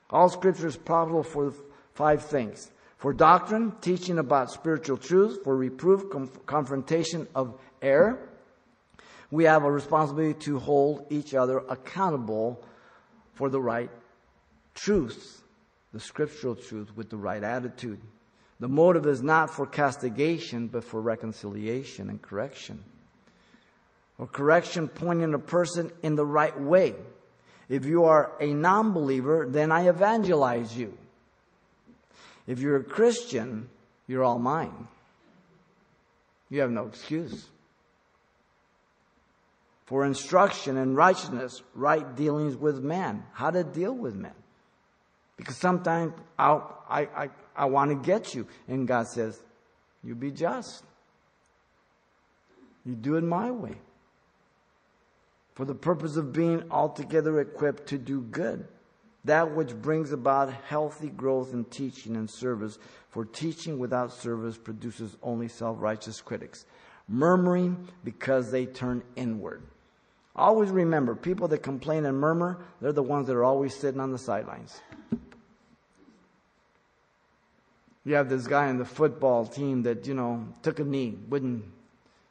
[0.10, 1.54] All scripture is profitable for
[1.96, 2.72] five things.
[2.96, 6.06] For doctrine, teaching about spiritual truths, for reproof,
[6.46, 8.30] confrontation of error.
[9.32, 12.64] We have a responsibility to hold each other accountable
[13.34, 13.90] for the right
[14.74, 15.44] truth,
[15.92, 18.00] the scriptural truth with the right attitude.
[18.62, 22.82] The motive is not for castigation, but for reconciliation and correction
[24.17, 26.94] or correction pointing a person in the right way.
[27.72, 30.98] If you are a non believer, then I evangelize you.
[32.46, 33.69] If you're a Christian,
[34.08, 34.90] you're all mine.
[36.50, 37.46] You have no excuse.
[39.86, 43.24] For instruction and righteousness, right dealings with men.
[43.32, 44.36] How to deal with men.
[45.38, 46.60] Because sometimes i
[46.90, 48.48] I, I, I want to get you.
[48.67, 49.42] And God says,
[50.04, 50.84] You be just.
[52.86, 53.78] You do it my way
[55.54, 58.67] for the purpose of being altogether equipped to do good.
[59.23, 62.79] that which brings about healthy growth in teaching and service,
[63.10, 66.65] for teaching without service produces only self righteous critics,
[67.08, 69.62] murmuring because they turn inward.
[70.35, 74.12] Always remember, people that complain and murmur, they're the ones that are always sitting on
[74.12, 74.79] the sidelines.
[78.06, 81.63] You have this guy in the football team that, you know, took a knee, wouldn't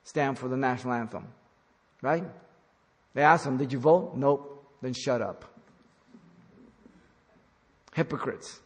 [0.02, 1.28] stand for the national anthem.
[2.02, 2.24] Right?
[3.14, 4.14] They asked him, Did you vote?
[4.16, 4.64] Nope.
[4.82, 5.44] Then shut up.
[7.94, 8.60] Hypocrites.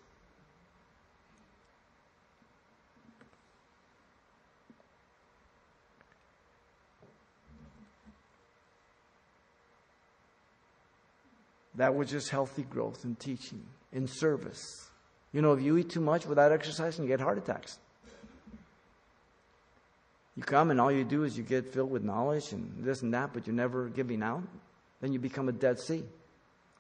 [11.77, 14.89] That was just healthy growth in teaching, in service.
[15.33, 17.79] You know, if you eat too much without exercising, you get heart attacks.
[20.37, 23.15] You come and all you do is you get filled with knowledge and this and
[23.15, 24.43] that, but you're never giving out.
[25.01, 26.03] Then you become a dead sea.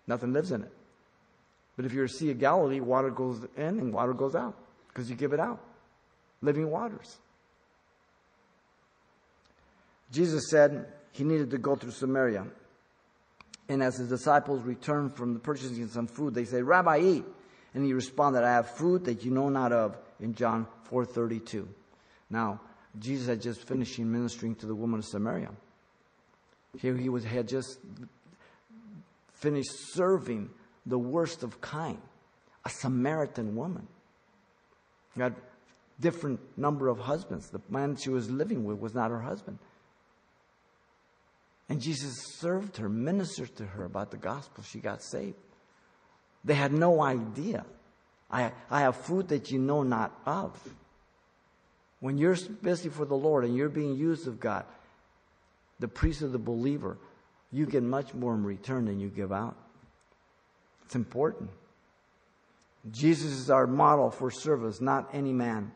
[0.07, 0.73] Nothing lives in it.
[1.77, 4.57] But if you're a Sea of Galilee, water goes in and water goes out
[4.89, 5.61] because you give it out.
[6.41, 7.17] Living waters.
[10.13, 12.47] Jesus said he needed to go through Samaria.
[13.69, 17.25] And as his disciples returned from the purchasing some food, they said, Rabbi, eat.
[17.73, 21.67] And he responded, I have food that you know not of in John 4.32.
[22.31, 22.61] Now,
[22.99, 25.51] Jesus had just finished ministering to the woman of Samaria.
[26.79, 27.79] Here he was, had just
[29.33, 30.51] finished serving
[30.87, 31.99] the worst of kind,
[32.65, 33.87] a Samaritan woman.
[35.15, 35.35] She had
[36.01, 37.51] different number of husbands.
[37.51, 39.59] The man she was living with was not her husband.
[41.69, 44.65] And Jesus served her, ministered to her about the gospel.
[44.65, 45.37] She got saved.
[46.45, 47.65] They had no idea.
[48.31, 50.53] I, I have food that you know not of.
[52.01, 54.65] When you're busy for the Lord and you're being used of God,
[55.81, 56.99] the priest of the believer,
[57.53, 59.57] you get much more in return than you give out.
[60.85, 61.51] It's important.
[62.91, 65.73] Jesus is our model for service, not any man.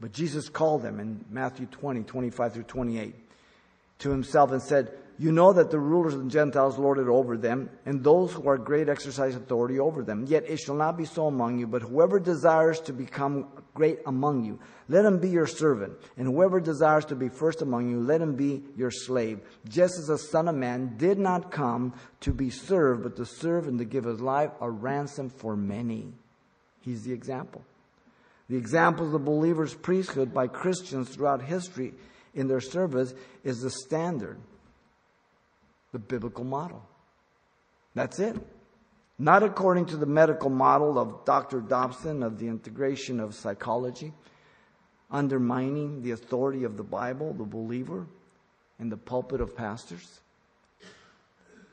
[0.00, 3.14] But Jesus called them in Matthew 20, 25 through 28
[3.98, 7.36] to himself and said, You know that the rulers of the Gentiles lord it over
[7.36, 10.24] them, and those who are great exercise authority over them.
[10.26, 14.46] Yet it shall not be so among you, but whoever desires to become great among
[14.46, 14.58] you,
[14.88, 15.92] let him be your servant.
[16.16, 19.40] And whoever desires to be first among you, let him be your slave.
[19.68, 23.68] Just as the Son of Man did not come to be served, but to serve
[23.68, 26.14] and to give his life a ransom for many.
[26.80, 27.62] He's the example.
[28.48, 31.92] The example of the believer's priesthood by Christians throughout history
[32.34, 33.12] in their service
[33.44, 34.38] is the standard,
[35.92, 36.82] the biblical model.
[37.94, 38.36] That's it.
[39.18, 41.60] Not according to the medical model of Dr.
[41.60, 44.12] Dobson of the integration of psychology,
[45.10, 48.06] undermining the authority of the Bible, the believer,
[48.78, 50.20] in the pulpit of pastors.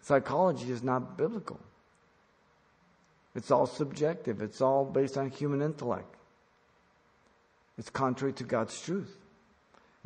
[0.02, 1.60] Psychology is not biblical.
[3.36, 4.42] It's all subjective.
[4.42, 6.16] It's all based on human intellect.
[7.78, 9.16] It's contrary to God's truth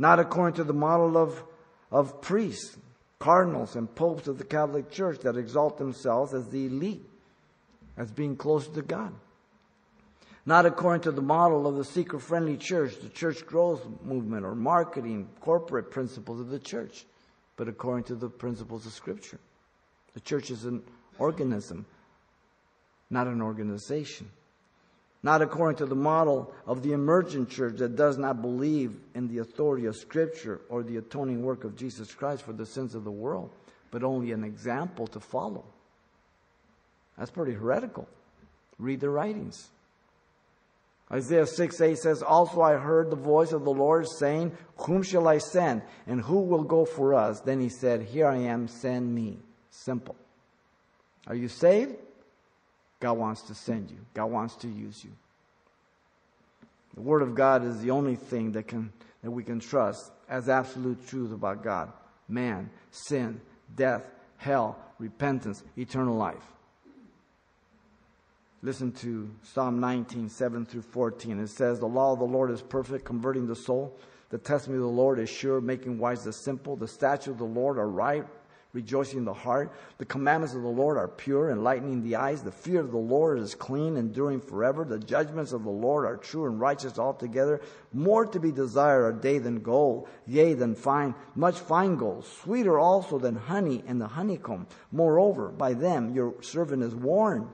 [0.01, 1.43] not according to the model of,
[1.91, 2.75] of priests,
[3.21, 7.07] cardinals, and popes of the Catholic Church that exalt themselves as the elite,
[7.95, 9.13] as being closer to God.
[10.45, 14.55] Not according to the model of the seeker friendly church, the church growth movement, or
[14.55, 17.05] marketing, corporate principles of the church,
[17.55, 19.39] but according to the principles of Scripture.
[20.13, 20.81] The church is an
[21.19, 21.85] organism,
[23.09, 24.29] not an organization
[25.23, 29.37] not according to the model of the emergent church that does not believe in the
[29.39, 33.11] authority of Scripture or the atoning work of Jesus Christ for the sins of the
[33.11, 33.51] world,
[33.91, 35.63] but only an example to follow.
[37.17, 38.07] That's pretty heretical.
[38.79, 39.69] Read the writings.
[41.11, 45.27] Isaiah 6 8 says, Also I heard the voice of the Lord saying, Whom shall
[45.27, 45.81] I send?
[46.07, 47.41] And who will go for us?
[47.41, 49.37] Then he said, Here I am, send me.
[49.69, 50.15] Simple.
[51.27, 51.95] Are you saved?
[53.01, 53.97] God wants to send you.
[54.13, 55.11] God wants to use you.
[56.93, 58.93] The Word of God is the only thing that can
[59.23, 61.91] that we can trust as absolute truth about God,
[62.27, 63.39] man, sin,
[63.75, 66.43] death, hell, repentance, eternal life.
[68.63, 71.39] Listen to Psalm 19, 7 through 14.
[71.39, 73.97] It says, The law of the Lord is perfect, converting the soul.
[74.29, 76.75] The testimony of the Lord is sure, making wise the simple.
[76.75, 78.25] The statutes of the Lord are right,
[78.73, 79.71] rejoicing in the heart.
[79.97, 82.41] The commandments of the Lord are pure, enlightening the eyes.
[82.41, 84.83] The fear of the Lord is clean, enduring forever.
[84.85, 87.61] The judgments of the Lord are true and righteous altogether.
[87.93, 92.79] More to be desired are they than gold, yea, than fine, much fine gold, sweeter
[92.79, 94.67] also than honey and the honeycomb.
[94.91, 97.47] Moreover, by them your servant is warned,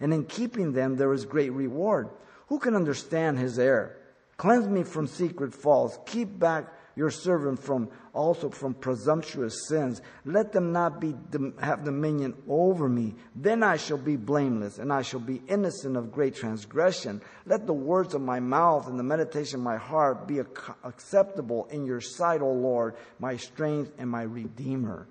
[0.00, 2.10] and in keeping them there is great reward.
[2.48, 3.96] Who can understand his error?
[4.36, 5.98] Cleanse me from secret faults.
[6.06, 10.00] Keep back your servant from also from presumptuous sins.
[10.24, 11.14] Let them not be
[11.60, 13.14] have dominion over me.
[13.36, 17.20] Then I shall be blameless, and I shall be innocent of great transgression.
[17.44, 20.40] Let the words of my mouth and the meditation of my heart be
[20.82, 25.06] acceptable in your sight, O Lord, my strength and my redeemer.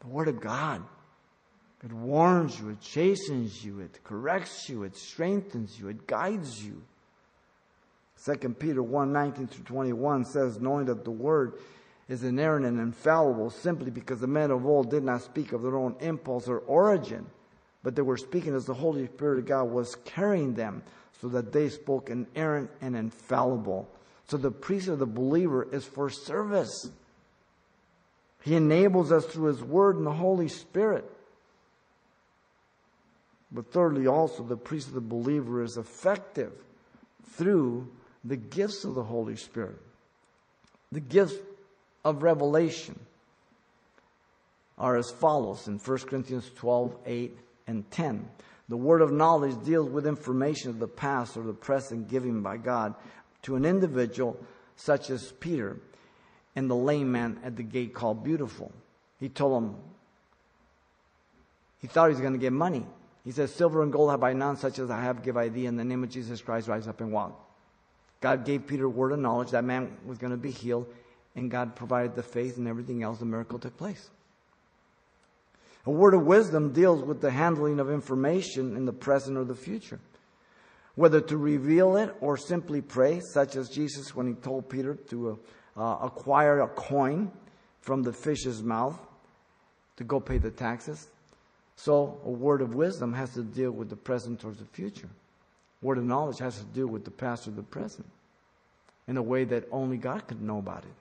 [0.00, 0.82] The word of God.
[1.82, 6.82] It warns you, it chastens you, it corrects you, it strengthens you, it guides you.
[8.24, 11.54] 2 Peter 1 19 through 21 says, knowing that the word
[12.08, 15.76] is inerrant and infallible simply because the men of old did not speak of their
[15.76, 17.26] own impulse or origin,
[17.82, 20.82] but they were speaking as the Holy Spirit of God was carrying them,
[21.20, 23.88] so that they spoke inerrant and infallible.
[24.28, 26.90] So the priest of the believer is for service.
[28.42, 31.10] He enables us through His Word and the Holy Spirit.
[33.50, 36.52] But thirdly, also, the priest of the believer is effective
[37.32, 37.88] through
[38.28, 39.80] the gifts of the Holy Spirit.
[40.92, 41.34] The gifts
[42.04, 42.98] of revelation
[44.78, 48.28] are as follows in 1 Corinthians 12, 8, and 10.
[48.68, 52.56] The word of knowledge deals with information of the past or the present given by
[52.56, 52.94] God
[53.42, 54.36] to an individual
[54.76, 55.78] such as Peter
[56.54, 58.72] and the lame man at the gate called Beautiful.
[59.20, 59.76] He told him,
[61.80, 62.84] he thought he was going to get money.
[63.24, 65.66] He says, Silver and gold have I none, such as I have give I thee.
[65.66, 67.45] In the name of Jesus Christ, rise up and walk.
[68.26, 69.52] God gave Peter a word of knowledge.
[69.52, 70.92] That man was going to be healed.
[71.36, 73.20] And God provided the faith and everything else.
[73.20, 74.10] The miracle took place.
[75.86, 79.54] A word of wisdom deals with the handling of information in the present or the
[79.54, 80.00] future.
[80.96, 85.38] Whether to reveal it or simply pray, such as Jesus when he told Peter to
[85.76, 87.30] uh, acquire a coin
[87.80, 88.98] from the fish's mouth
[89.98, 91.06] to go pay the taxes.
[91.76, 95.10] So a word of wisdom has to deal with the present or the future.
[95.80, 98.04] Word of knowledge has to do with the past or the present
[99.08, 100.94] in a way that only God could know about it.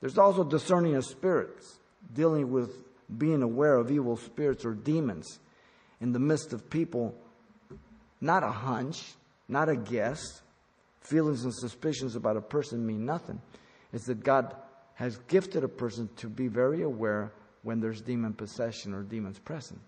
[0.00, 1.78] There's also discerning of spirits,
[2.12, 2.70] dealing with
[3.16, 5.38] being aware of evil spirits or demons
[6.00, 7.14] in the midst of people.
[8.20, 9.14] Not a hunch,
[9.48, 10.42] not a guess.
[11.00, 13.40] Feelings and suspicions about a person mean nothing.
[13.92, 14.54] It's that God
[14.94, 19.80] has gifted a person to be very aware when there's demon possession or demons present.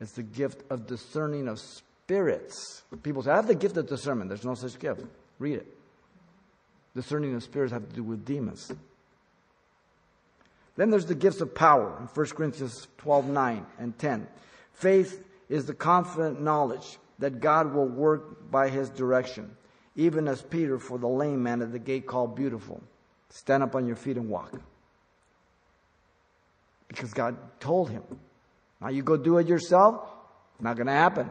[0.00, 2.82] It's the gift of discerning of spirits.
[3.02, 4.28] People say, I have the gift of discernment.
[4.28, 5.02] There's no such gift.
[5.38, 5.78] Read it.
[6.94, 8.72] Discerning of spirits have to do with demons.
[10.76, 14.26] Then there's the gifts of power in 1 Corinthians 12 9 and 10.
[14.72, 19.56] Faith is the confident knowledge that God will work by his direction,
[19.96, 22.82] even as Peter for the lame man at the gate called beautiful.
[23.30, 24.52] Stand up on your feet and walk
[26.88, 28.02] because God told him.
[28.80, 30.08] Now you go do it yourself,
[30.60, 31.30] not going to happen.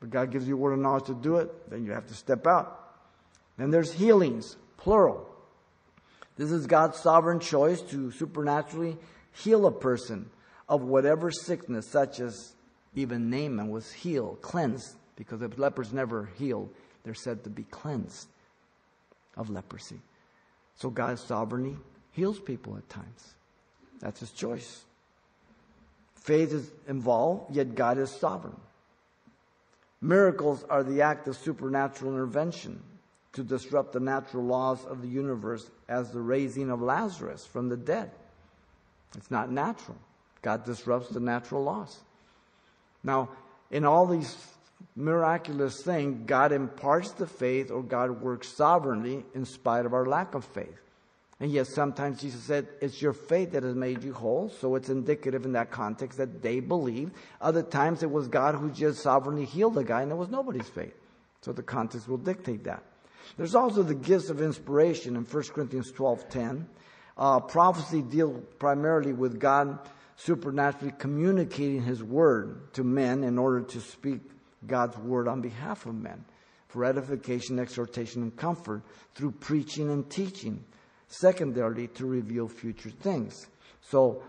[0.00, 2.46] But God gives you word of knowledge to do it, then you have to step
[2.46, 2.78] out.
[3.58, 5.28] Then there's healings, plural.
[6.36, 8.96] This is God's sovereign choice to supernaturally
[9.32, 10.28] heal a person
[10.68, 12.52] of whatever sickness, such as
[12.94, 16.68] even Naaman was healed, cleansed, because if lepers never healed,
[17.04, 18.26] they're said to be cleansed
[19.36, 20.00] of leprosy.
[20.76, 21.76] So God's sovereignty
[22.10, 23.34] heals people at times.
[24.00, 24.82] That's his choice.
[26.16, 28.56] Faith is involved, yet God is sovereign.
[30.00, 32.82] Miracles are the act of supernatural intervention
[33.32, 37.76] to disrupt the natural laws of the universe as the raising of Lazarus from the
[37.76, 38.10] dead.
[39.16, 39.96] It's not natural.
[40.42, 42.00] God disrupts the natural laws.
[43.02, 43.30] Now,
[43.70, 44.36] in all these
[44.96, 50.34] miraculous things, God imparts the faith or God works sovereignly in spite of our lack
[50.34, 50.78] of faith.
[51.40, 54.48] And yet, sometimes Jesus said, it's your faith that has made you whole.
[54.48, 57.14] So it's indicative in that context that they believed.
[57.40, 60.68] Other times it was God who just sovereignly healed the guy and it was nobody's
[60.68, 60.94] faith.
[61.40, 62.84] So the context will dictate that.
[63.36, 66.68] There's also the gifts of inspiration in 1 Corinthians 12 10.
[67.16, 69.78] Uh, prophecy deals primarily with God
[70.16, 74.20] supernaturally communicating his word to men in order to speak
[74.66, 76.24] God's word on behalf of men
[76.68, 78.82] for edification, exhortation, and comfort
[79.14, 80.64] through preaching and teaching
[81.08, 83.46] secondarily to reveal future things.
[83.82, 84.22] So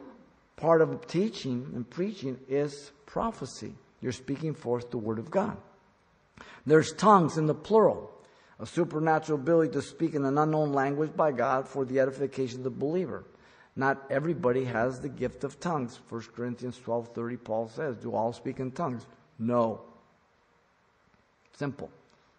[0.57, 3.73] part of teaching and preaching is prophecy.
[4.01, 5.57] You're speaking forth the word of God.
[6.65, 8.11] There's tongues in the plural,
[8.59, 12.63] a supernatural ability to speak in an unknown language by God for the edification of
[12.63, 13.23] the believer.
[13.75, 15.99] Not everybody has the gift of tongues.
[16.09, 19.05] 1 Corinthians 12:30 Paul says, "Do all speak in tongues?"
[19.39, 19.81] No.
[21.53, 21.89] Simple.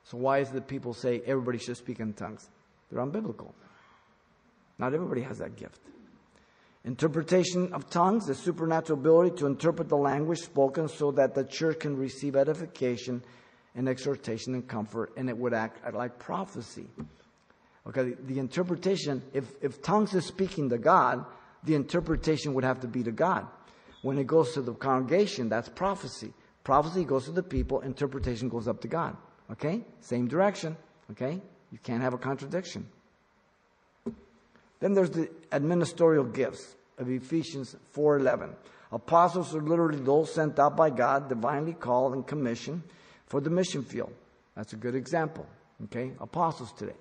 [0.04, 2.48] So why is it that people say everybody should speak in tongues?
[2.90, 3.52] They're unbiblical.
[4.78, 5.80] Not everybody has that gift.
[6.84, 11.80] Interpretation of tongues, the supernatural ability to interpret the language spoken so that the church
[11.80, 13.22] can receive edification
[13.74, 16.86] and exhortation and comfort, and it would act like prophecy.
[17.86, 21.24] Okay, the interpretation, if, if tongues is speaking to God,
[21.64, 23.46] the interpretation would have to be to God.
[24.02, 26.32] When it goes to the congregation, that's prophecy.
[26.62, 29.16] Prophecy goes to the people, interpretation goes up to God.
[29.50, 29.82] Okay?
[30.00, 30.76] Same direction.
[31.10, 31.40] Okay?
[31.72, 32.86] You can't have a contradiction.
[34.80, 38.54] Then there's the administrative gifts of Ephesians 4:11.
[38.92, 42.82] Apostles are literally those sent out by God, divinely called and commissioned
[43.34, 44.12] for the mission field.
[44.54, 45.44] That's a good example.
[45.86, 46.12] Okay?
[46.20, 46.94] Apostles today.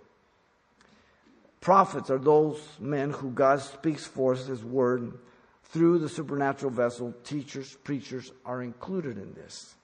[1.61, 5.13] Prophets are those men who God speaks for his word
[5.65, 7.13] through the supernatural vessel.
[7.23, 9.75] Teachers, preachers are included in this.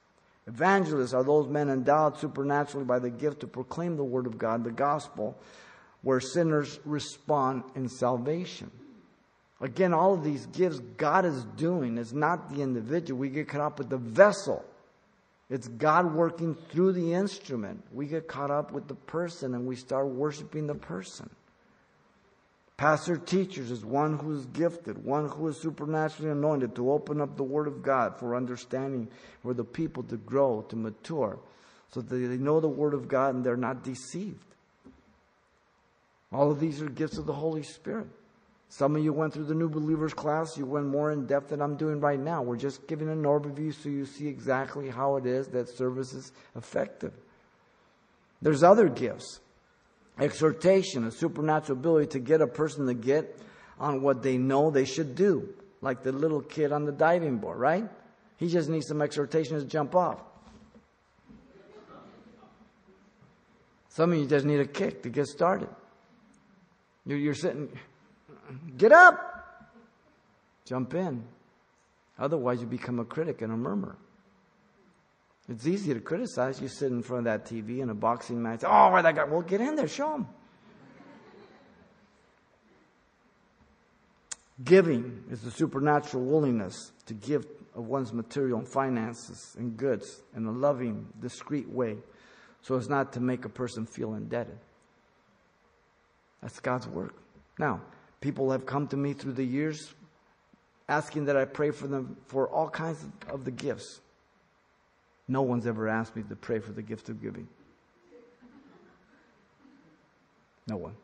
[0.47, 4.64] Evangelists are those men endowed supernaturally by the gift to proclaim the word of God,
[4.64, 5.38] the gospel,
[6.02, 8.72] where sinners respond in salvation.
[9.62, 13.20] Again, all of these gifts God is doing is not the individual.
[13.20, 14.66] We get caught up with the vessel.
[15.50, 17.84] It's God working through the instrument.
[17.91, 21.30] We get caught up with the person and we start worshiping the person.
[22.78, 27.36] Pastor teachers is one who is gifted, one who is supernaturally anointed to open up
[27.36, 29.10] the Word of God for understanding
[29.41, 31.39] for the people to grow, to mature,
[31.91, 34.45] so that they know the Word of God and they're not deceived.
[36.32, 38.08] All of these are gifts of the Holy Spirit.
[38.70, 40.55] Some of you went through the new believers class.
[40.55, 42.43] You went more in depth than I'm doing right now.
[42.43, 46.32] We're just giving an overview so you see exactly how it is that service is
[46.55, 47.13] effective.
[48.41, 49.39] There's other gifts.
[50.20, 53.39] Exhortation, a supernatural ability to get a person to get
[53.80, 55.49] on what they know they should do.
[55.82, 57.89] Like the little kid on the diving board, right?
[58.38, 60.22] He just needs some exhortation to jump off.
[63.89, 65.70] Some of you just need a kick to get started.
[67.05, 67.70] You're, you're sitting,
[68.78, 69.26] Get up.
[70.66, 71.24] Jump in.
[72.18, 73.95] Otherwise, you become a critic and a murmur.
[75.47, 76.62] It's easy to criticize.
[76.62, 78.64] You sit in front of that TV in a boxing match.
[78.66, 79.24] Oh, where that guy?
[79.24, 79.88] Well, get in there.
[79.88, 80.28] Show him.
[84.64, 87.45] Giving is the supernatural willingness to give
[87.76, 91.97] of one's material and finances and goods in a loving, discreet way
[92.62, 94.58] so as not to make a person feel indebted.
[96.41, 97.16] That's God's work.
[97.58, 97.82] Now,
[98.22, 99.93] People have come to me through the years
[100.88, 104.01] asking that I pray for them for all kinds of the gifts.
[105.28, 107.47] No one's ever asked me to pray for the gift of giving.
[110.67, 110.95] No one.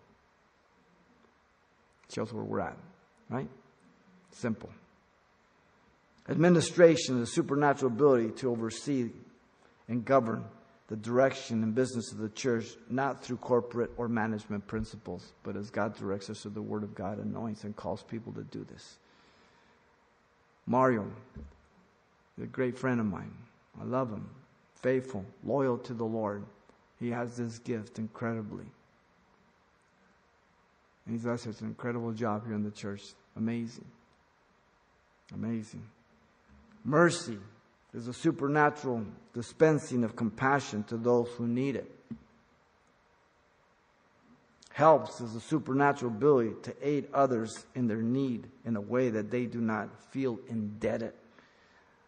[2.14, 2.78] Shows where we're at,
[3.30, 3.48] right?
[4.32, 4.70] Simple.
[6.28, 9.12] Administration is a supernatural ability to oversee
[9.88, 10.44] and govern
[10.88, 15.70] the direction and business of the church, not through corporate or management principles, but as
[15.70, 18.98] God directs us through the Word of God, anoints and calls people to do this.
[20.68, 21.08] Mario,
[22.42, 23.34] a great friend of mine.
[23.80, 24.30] I love him.
[24.76, 26.44] Faithful, loyal to the Lord.
[27.00, 28.66] He has this gift incredibly.
[31.06, 33.04] And he's done such an incredible job here in the church.
[33.36, 33.86] Amazing.
[35.34, 35.84] Amazing.
[36.84, 37.38] Mercy
[37.96, 41.90] is a supernatural dispensing of compassion to those who need it.
[44.74, 49.32] Helps is a supernatural ability to aid others in their need in a way that
[49.32, 51.14] they do not feel indebted.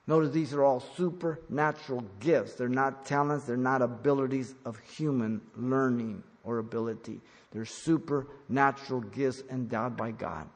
[0.08, 2.56] Notice these are all supernatural gifts.
[2.56, 7.22] They're not talents, they're not abilities of human learning or ability.
[7.52, 10.50] They're supernatural gifts endowed by God.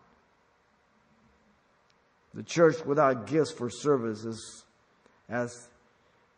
[2.33, 4.65] The church without gifts for service is
[5.31, 5.69] as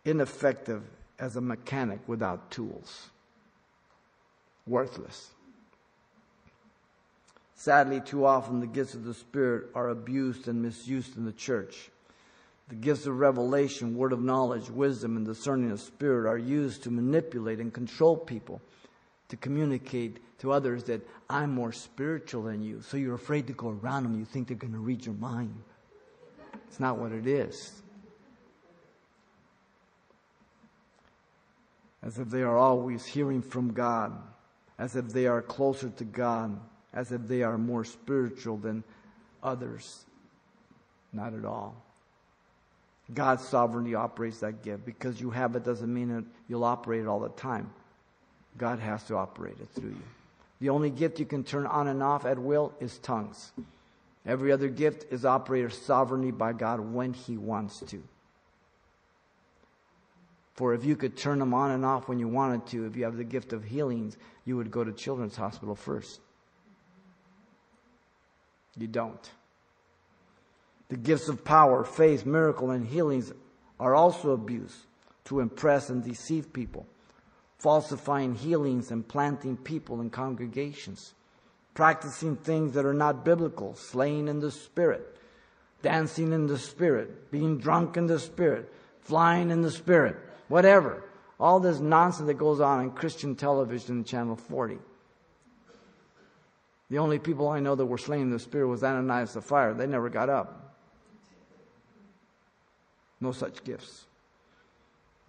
[0.05, 0.83] ineffective
[1.19, 3.09] as a mechanic without tools.
[4.67, 5.31] Worthless.
[7.55, 11.89] Sadly, too often the gifts of the Spirit are abused and misused in the church.
[12.69, 16.91] The gifts of revelation, word of knowledge, wisdom, and discerning of spirit are used to
[16.91, 18.61] manipulate and control people,
[19.29, 22.81] to communicate to others that I'm more spiritual than you.
[22.81, 24.17] So you're afraid to go around them.
[24.17, 25.53] You think they're going to read your mind.
[26.67, 27.82] It's not what it is.
[32.03, 34.11] As if they are always hearing from God,
[34.77, 36.59] as if they are closer to God,
[36.93, 38.83] as if they are more spiritual than
[39.41, 40.05] others.
[41.11, 41.75] Not at all.
[43.13, 44.85] God's sovereignty operates that gift.
[44.85, 47.71] Because you have it doesn't mean that you'll operate it all the time.
[48.57, 50.03] God has to operate it through you.
[50.59, 53.51] The only gift you can turn on and off at will is tongues.
[54.25, 58.01] Every other gift is operated sovereignly by God when He wants to.
[60.53, 63.05] For if you could turn them on and off when you wanted to, if you
[63.05, 66.21] have the gift of healings, you would go to Children's Hospital first.
[68.77, 69.31] You don't.
[70.89, 73.31] The gifts of power, faith, miracle, and healings
[73.79, 74.77] are also abused
[75.25, 76.85] to impress and deceive people.
[77.63, 81.13] falsifying healings and planting people in congregations,
[81.73, 85.15] practicing things that are not biblical, slaying in the spirit,
[85.81, 90.17] dancing in the spirit, being drunk in the spirit, flying in the spirit,
[90.53, 91.03] whatever.
[91.39, 94.77] All this nonsense that goes on on Christian television, Channel 40.
[96.91, 99.73] The only people I know that were slain in the spirit was Ananias and Sapphira.
[99.73, 100.75] They never got up.
[103.19, 104.05] No such gifts.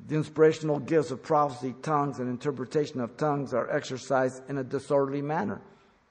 [0.06, 5.22] The inspirational gifts of prophecy, tongues, and interpretation of tongues are exercised in a disorderly
[5.22, 5.62] manner.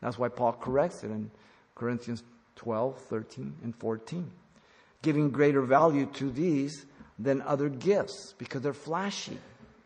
[0.02, 1.30] That's why Paul corrects it in
[1.76, 2.24] Corinthians
[2.56, 4.32] 12, 13, and 14.
[5.04, 6.88] Giving greater value to these
[7.24, 9.38] than other gifts because they're flashy.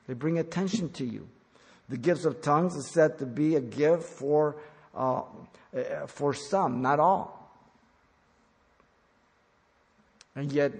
[0.07, 1.27] They bring attention to you.
[1.89, 4.57] The gifts of tongues is said to be a gift for,
[4.95, 5.21] uh,
[6.07, 7.33] for some, not all.
[10.35, 10.73] And yet,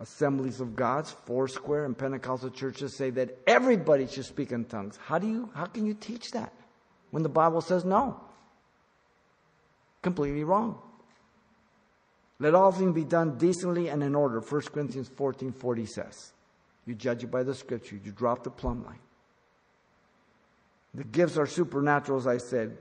[0.00, 4.98] assemblies of God's, Foursquare, and Pentecostal churches say that everybody should speak in tongues.
[5.04, 6.52] How do you, how can you teach that
[7.10, 8.20] when the Bible says no?
[10.02, 10.78] Completely wrong.
[12.44, 14.38] Let all things be done decently and in order.
[14.38, 16.34] 1 Corinthians 14 40 says.
[16.84, 17.96] You judge it by the scripture.
[17.96, 18.98] You drop the plumb line.
[20.92, 22.76] The gifts are supernatural, as I said.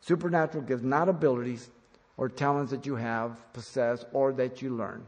[0.00, 1.70] Supernatural gifts, not abilities
[2.16, 5.06] or talents that you have, possess, or that you learn.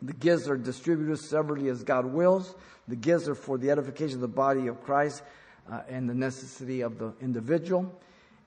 [0.00, 2.54] The gifts are distributed severally as God wills.
[2.88, 5.22] The gifts are for the edification of the body of Christ
[5.70, 7.94] uh, and the necessity of the individual.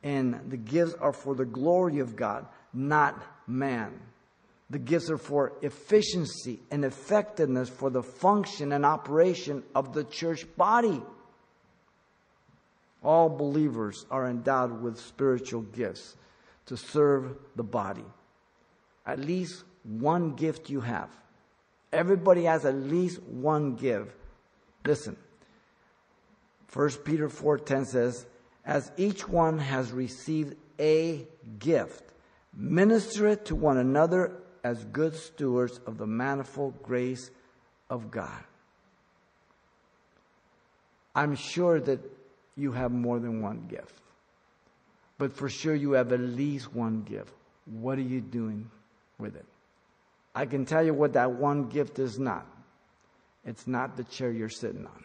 [0.01, 3.99] And the gifts are for the glory of God, not man.
[4.69, 10.45] The gifts are for efficiency and effectiveness for the function and operation of the church
[10.57, 11.01] body.
[13.01, 16.15] All believers are endowed with spiritual gifts
[16.65, 18.03] to serve the body.
[19.05, 21.09] At least one gift you have.
[21.93, 24.13] Everybody has at least one gift.
[24.85, 25.15] Listen.
[26.73, 28.25] 1 Peter 4:10 says,
[28.65, 31.25] "As each one has received a
[31.59, 32.06] gift,
[32.57, 37.31] minister it to one another as good stewards of the manifold grace
[37.89, 38.43] of God."
[41.15, 41.99] I'm sure that
[42.55, 44.01] you have more than one gift.
[45.17, 47.33] But for sure you have at least one gift.
[47.65, 48.69] What are you doing
[49.17, 49.45] with it?
[50.35, 52.45] I can tell you what that one gift is not.
[53.43, 55.03] It's not the chair you're sitting on.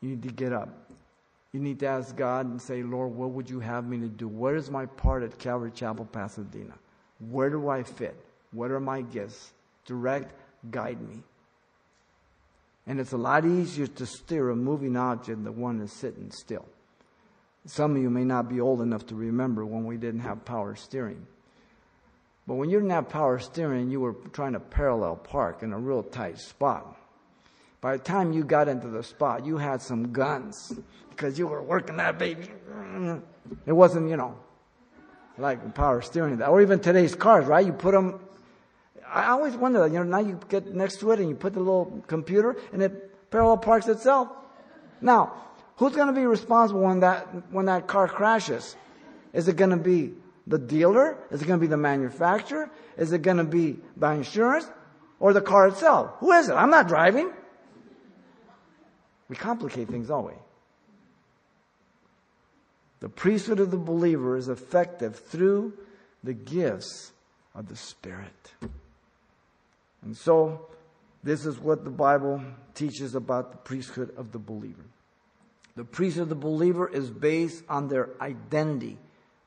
[0.00, 0.70] You need to get up.
[1.52, 4.26] You need to ask God and say, Lord, what would you have me to do?
[4.26, 6.74] What is my part at Calvary Chapel, Pasadena?
[7.30, 8.16] Where do I fit?
[8.52, 9.52] What are my gifts?
[9.84, 10.32] Direct,
[10.70, 11.22] guide me.
[12.86, 16.30] And it's a lot easier to steer a moving object than the one that's sitting
[16.30, 16.64] still.
[17.66, 20.74] Some of you may not be old enough to remember when we didn't have power
[20.74, 21.26] steering.
[22.46, 25.78] But when you didn't have power steering, you were trying to parallel park in a
[25.78, 26.96] real tight spot.
[27.82, 30.72] By the time you got into the spot, you had some guns
[31.10, 32.48] because you were working that baby.
[33.66, 34.38] It wasn't, you know,
[35.36, 37.66] like power steering that, or even today's cars, right?
[37.66, 38.20] You put them.
[39.12, 41.58] I always wonder, you know, now you get next to it and you put the
[41.58, 44.28] little computer and it parallel parks itself.
[45.00, 45.34] Now,
[45.76, 48.76] who's going to be responsible when that when that car crashes?
[49.32, 50.12] Is it going to be
[50.46, 51.18] the dealer?
[51.32, 52.70] Is it going to be the manufacturer?
[52.96, 54.70] Is it going to be by insurance?
[55.18, 56.12] Or the car itself?
[56.18, 56.54] Who is it?
[56.54, 57.32] I'm not driving.
[59.32, 60.34] We complicate things, don't we?
[63.00, 65.72] The priesthood of the believer is effective through
[66.22, 67.12] the gifts
[67.54, 68.52] of the Spirit.
[70.02, 70.66] And so,
[71.24, 72.42] this is what the Bible
[72.74, 74.84] teaches about the priesthood of the believer.
[75.76, 78.98] The priesthood of the believer is based on their identity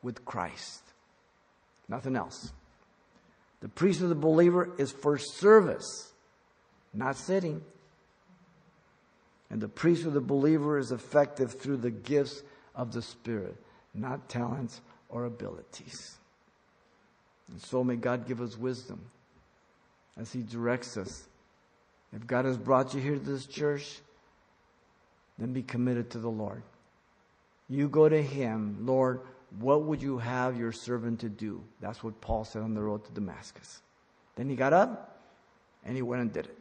[0.01, 0.81] with Christ.
[1.87, 2.51] Nothing else.
[3.59, 6.11] The priest of the believer is for service,
[6.91, 7.61] not sitting.
[9.55, 12.43] And the priest of the believer is effective through the gifts
[12.75, 13.55] of the Spirit,
[13.93, 16.17] not talents or abilities.
[17.49, 18.99] And so may God give us wisdom
[20.17, 21.23] as He directs us.
[22.11, 23.99] If God has brought you here to this church,
[25.39, 26.61] then be committed to the Lord.
[27.69, 29.21] You go to Him, Lord,
[29.57, 31.63] what would you have your servant to do?
[31.79, 33.81] That's what Paul said on the road to Damascus.
[34.35, 35.17] Then he got up
[35.85, 36.57] and he went and did it.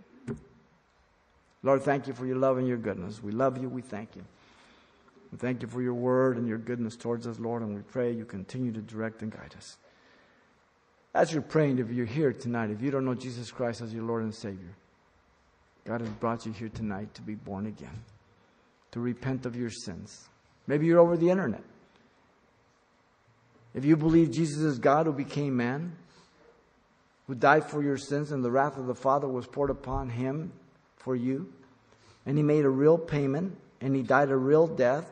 [1.65, 3.23] Lord, thank you for your love and your goodness.
[3.23, 3.71] We love you.
[3.71, 4.25] We thank you.
[5.33, 8.13] We thank you for your word and your goodness towards us, Lord, and we pray
[8.13, 9.79] you continue to direct and guide us.
[11.15, 14.05] As you're praying, if you're here tonight, if you don't know Jesus Christ as your
[14.05, 14.75] Lord and Savior,
[15.87, 18.05] God has brought you here tonight to be born again,
[18.93, 20.29] to repent of your sins.
[20.67, 21.63] Maybe you're over the internet.
[23.73, 25.97] If you believe Jesus is God who became man,
[27.27, 30.53] who died for your sins, and the wrath of the Father was poured upon him
[31.05, 31.53] for you,
[32.25, 35.07] and he made a real payment, and he died a real death,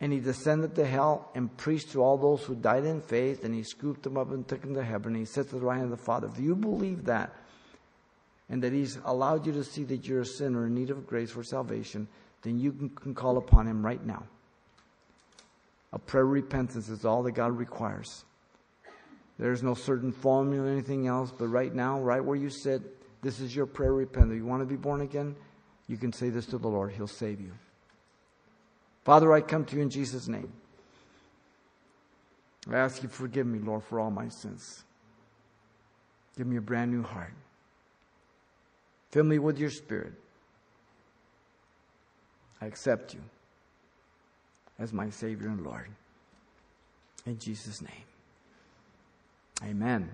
[0.00, 3.54] and he descended to hell and preached to all those who died in faith, and
[3.54, 5.78] he scooped them up and took them to heaven, and he said to the right
[5.78, 7.34] hand of the Father, If you believe that,
[8.50, 11.30] and that he's allowed you to see that you're a sinner in need of grace
[11.30, 12.06] for salvation,
[12.42, 14.24] then you can, call upon him right now.
[15.92, 18.24] A prayer of repentance is all that God requires.
[19.38, 22.82] There's no certain formula or anything else, but right now, right where you sit,
[23.22, 24.36] this is your prayer of repentance.
[24.36, 25.36] You want to be born again?
[25.88, 26.92] You can say this to the Lord.
[26.92, 27.52] He'll save you.
[29.04, 30.52] Father, I come to you in Jesus' name.
[32.70, 34.84] I ask you forgive me, Lord, for all my sins.
[36.36, 37.32] Give me a brand new heart.
[39.10, 40.12] Fill me with your spirit.
[42.60, 43.20] I accept you
[44.78, 45.88] as my Savior and Lord.
[47.26, 47.90] In Jesus' name.
[49.64, 50.10] Amen.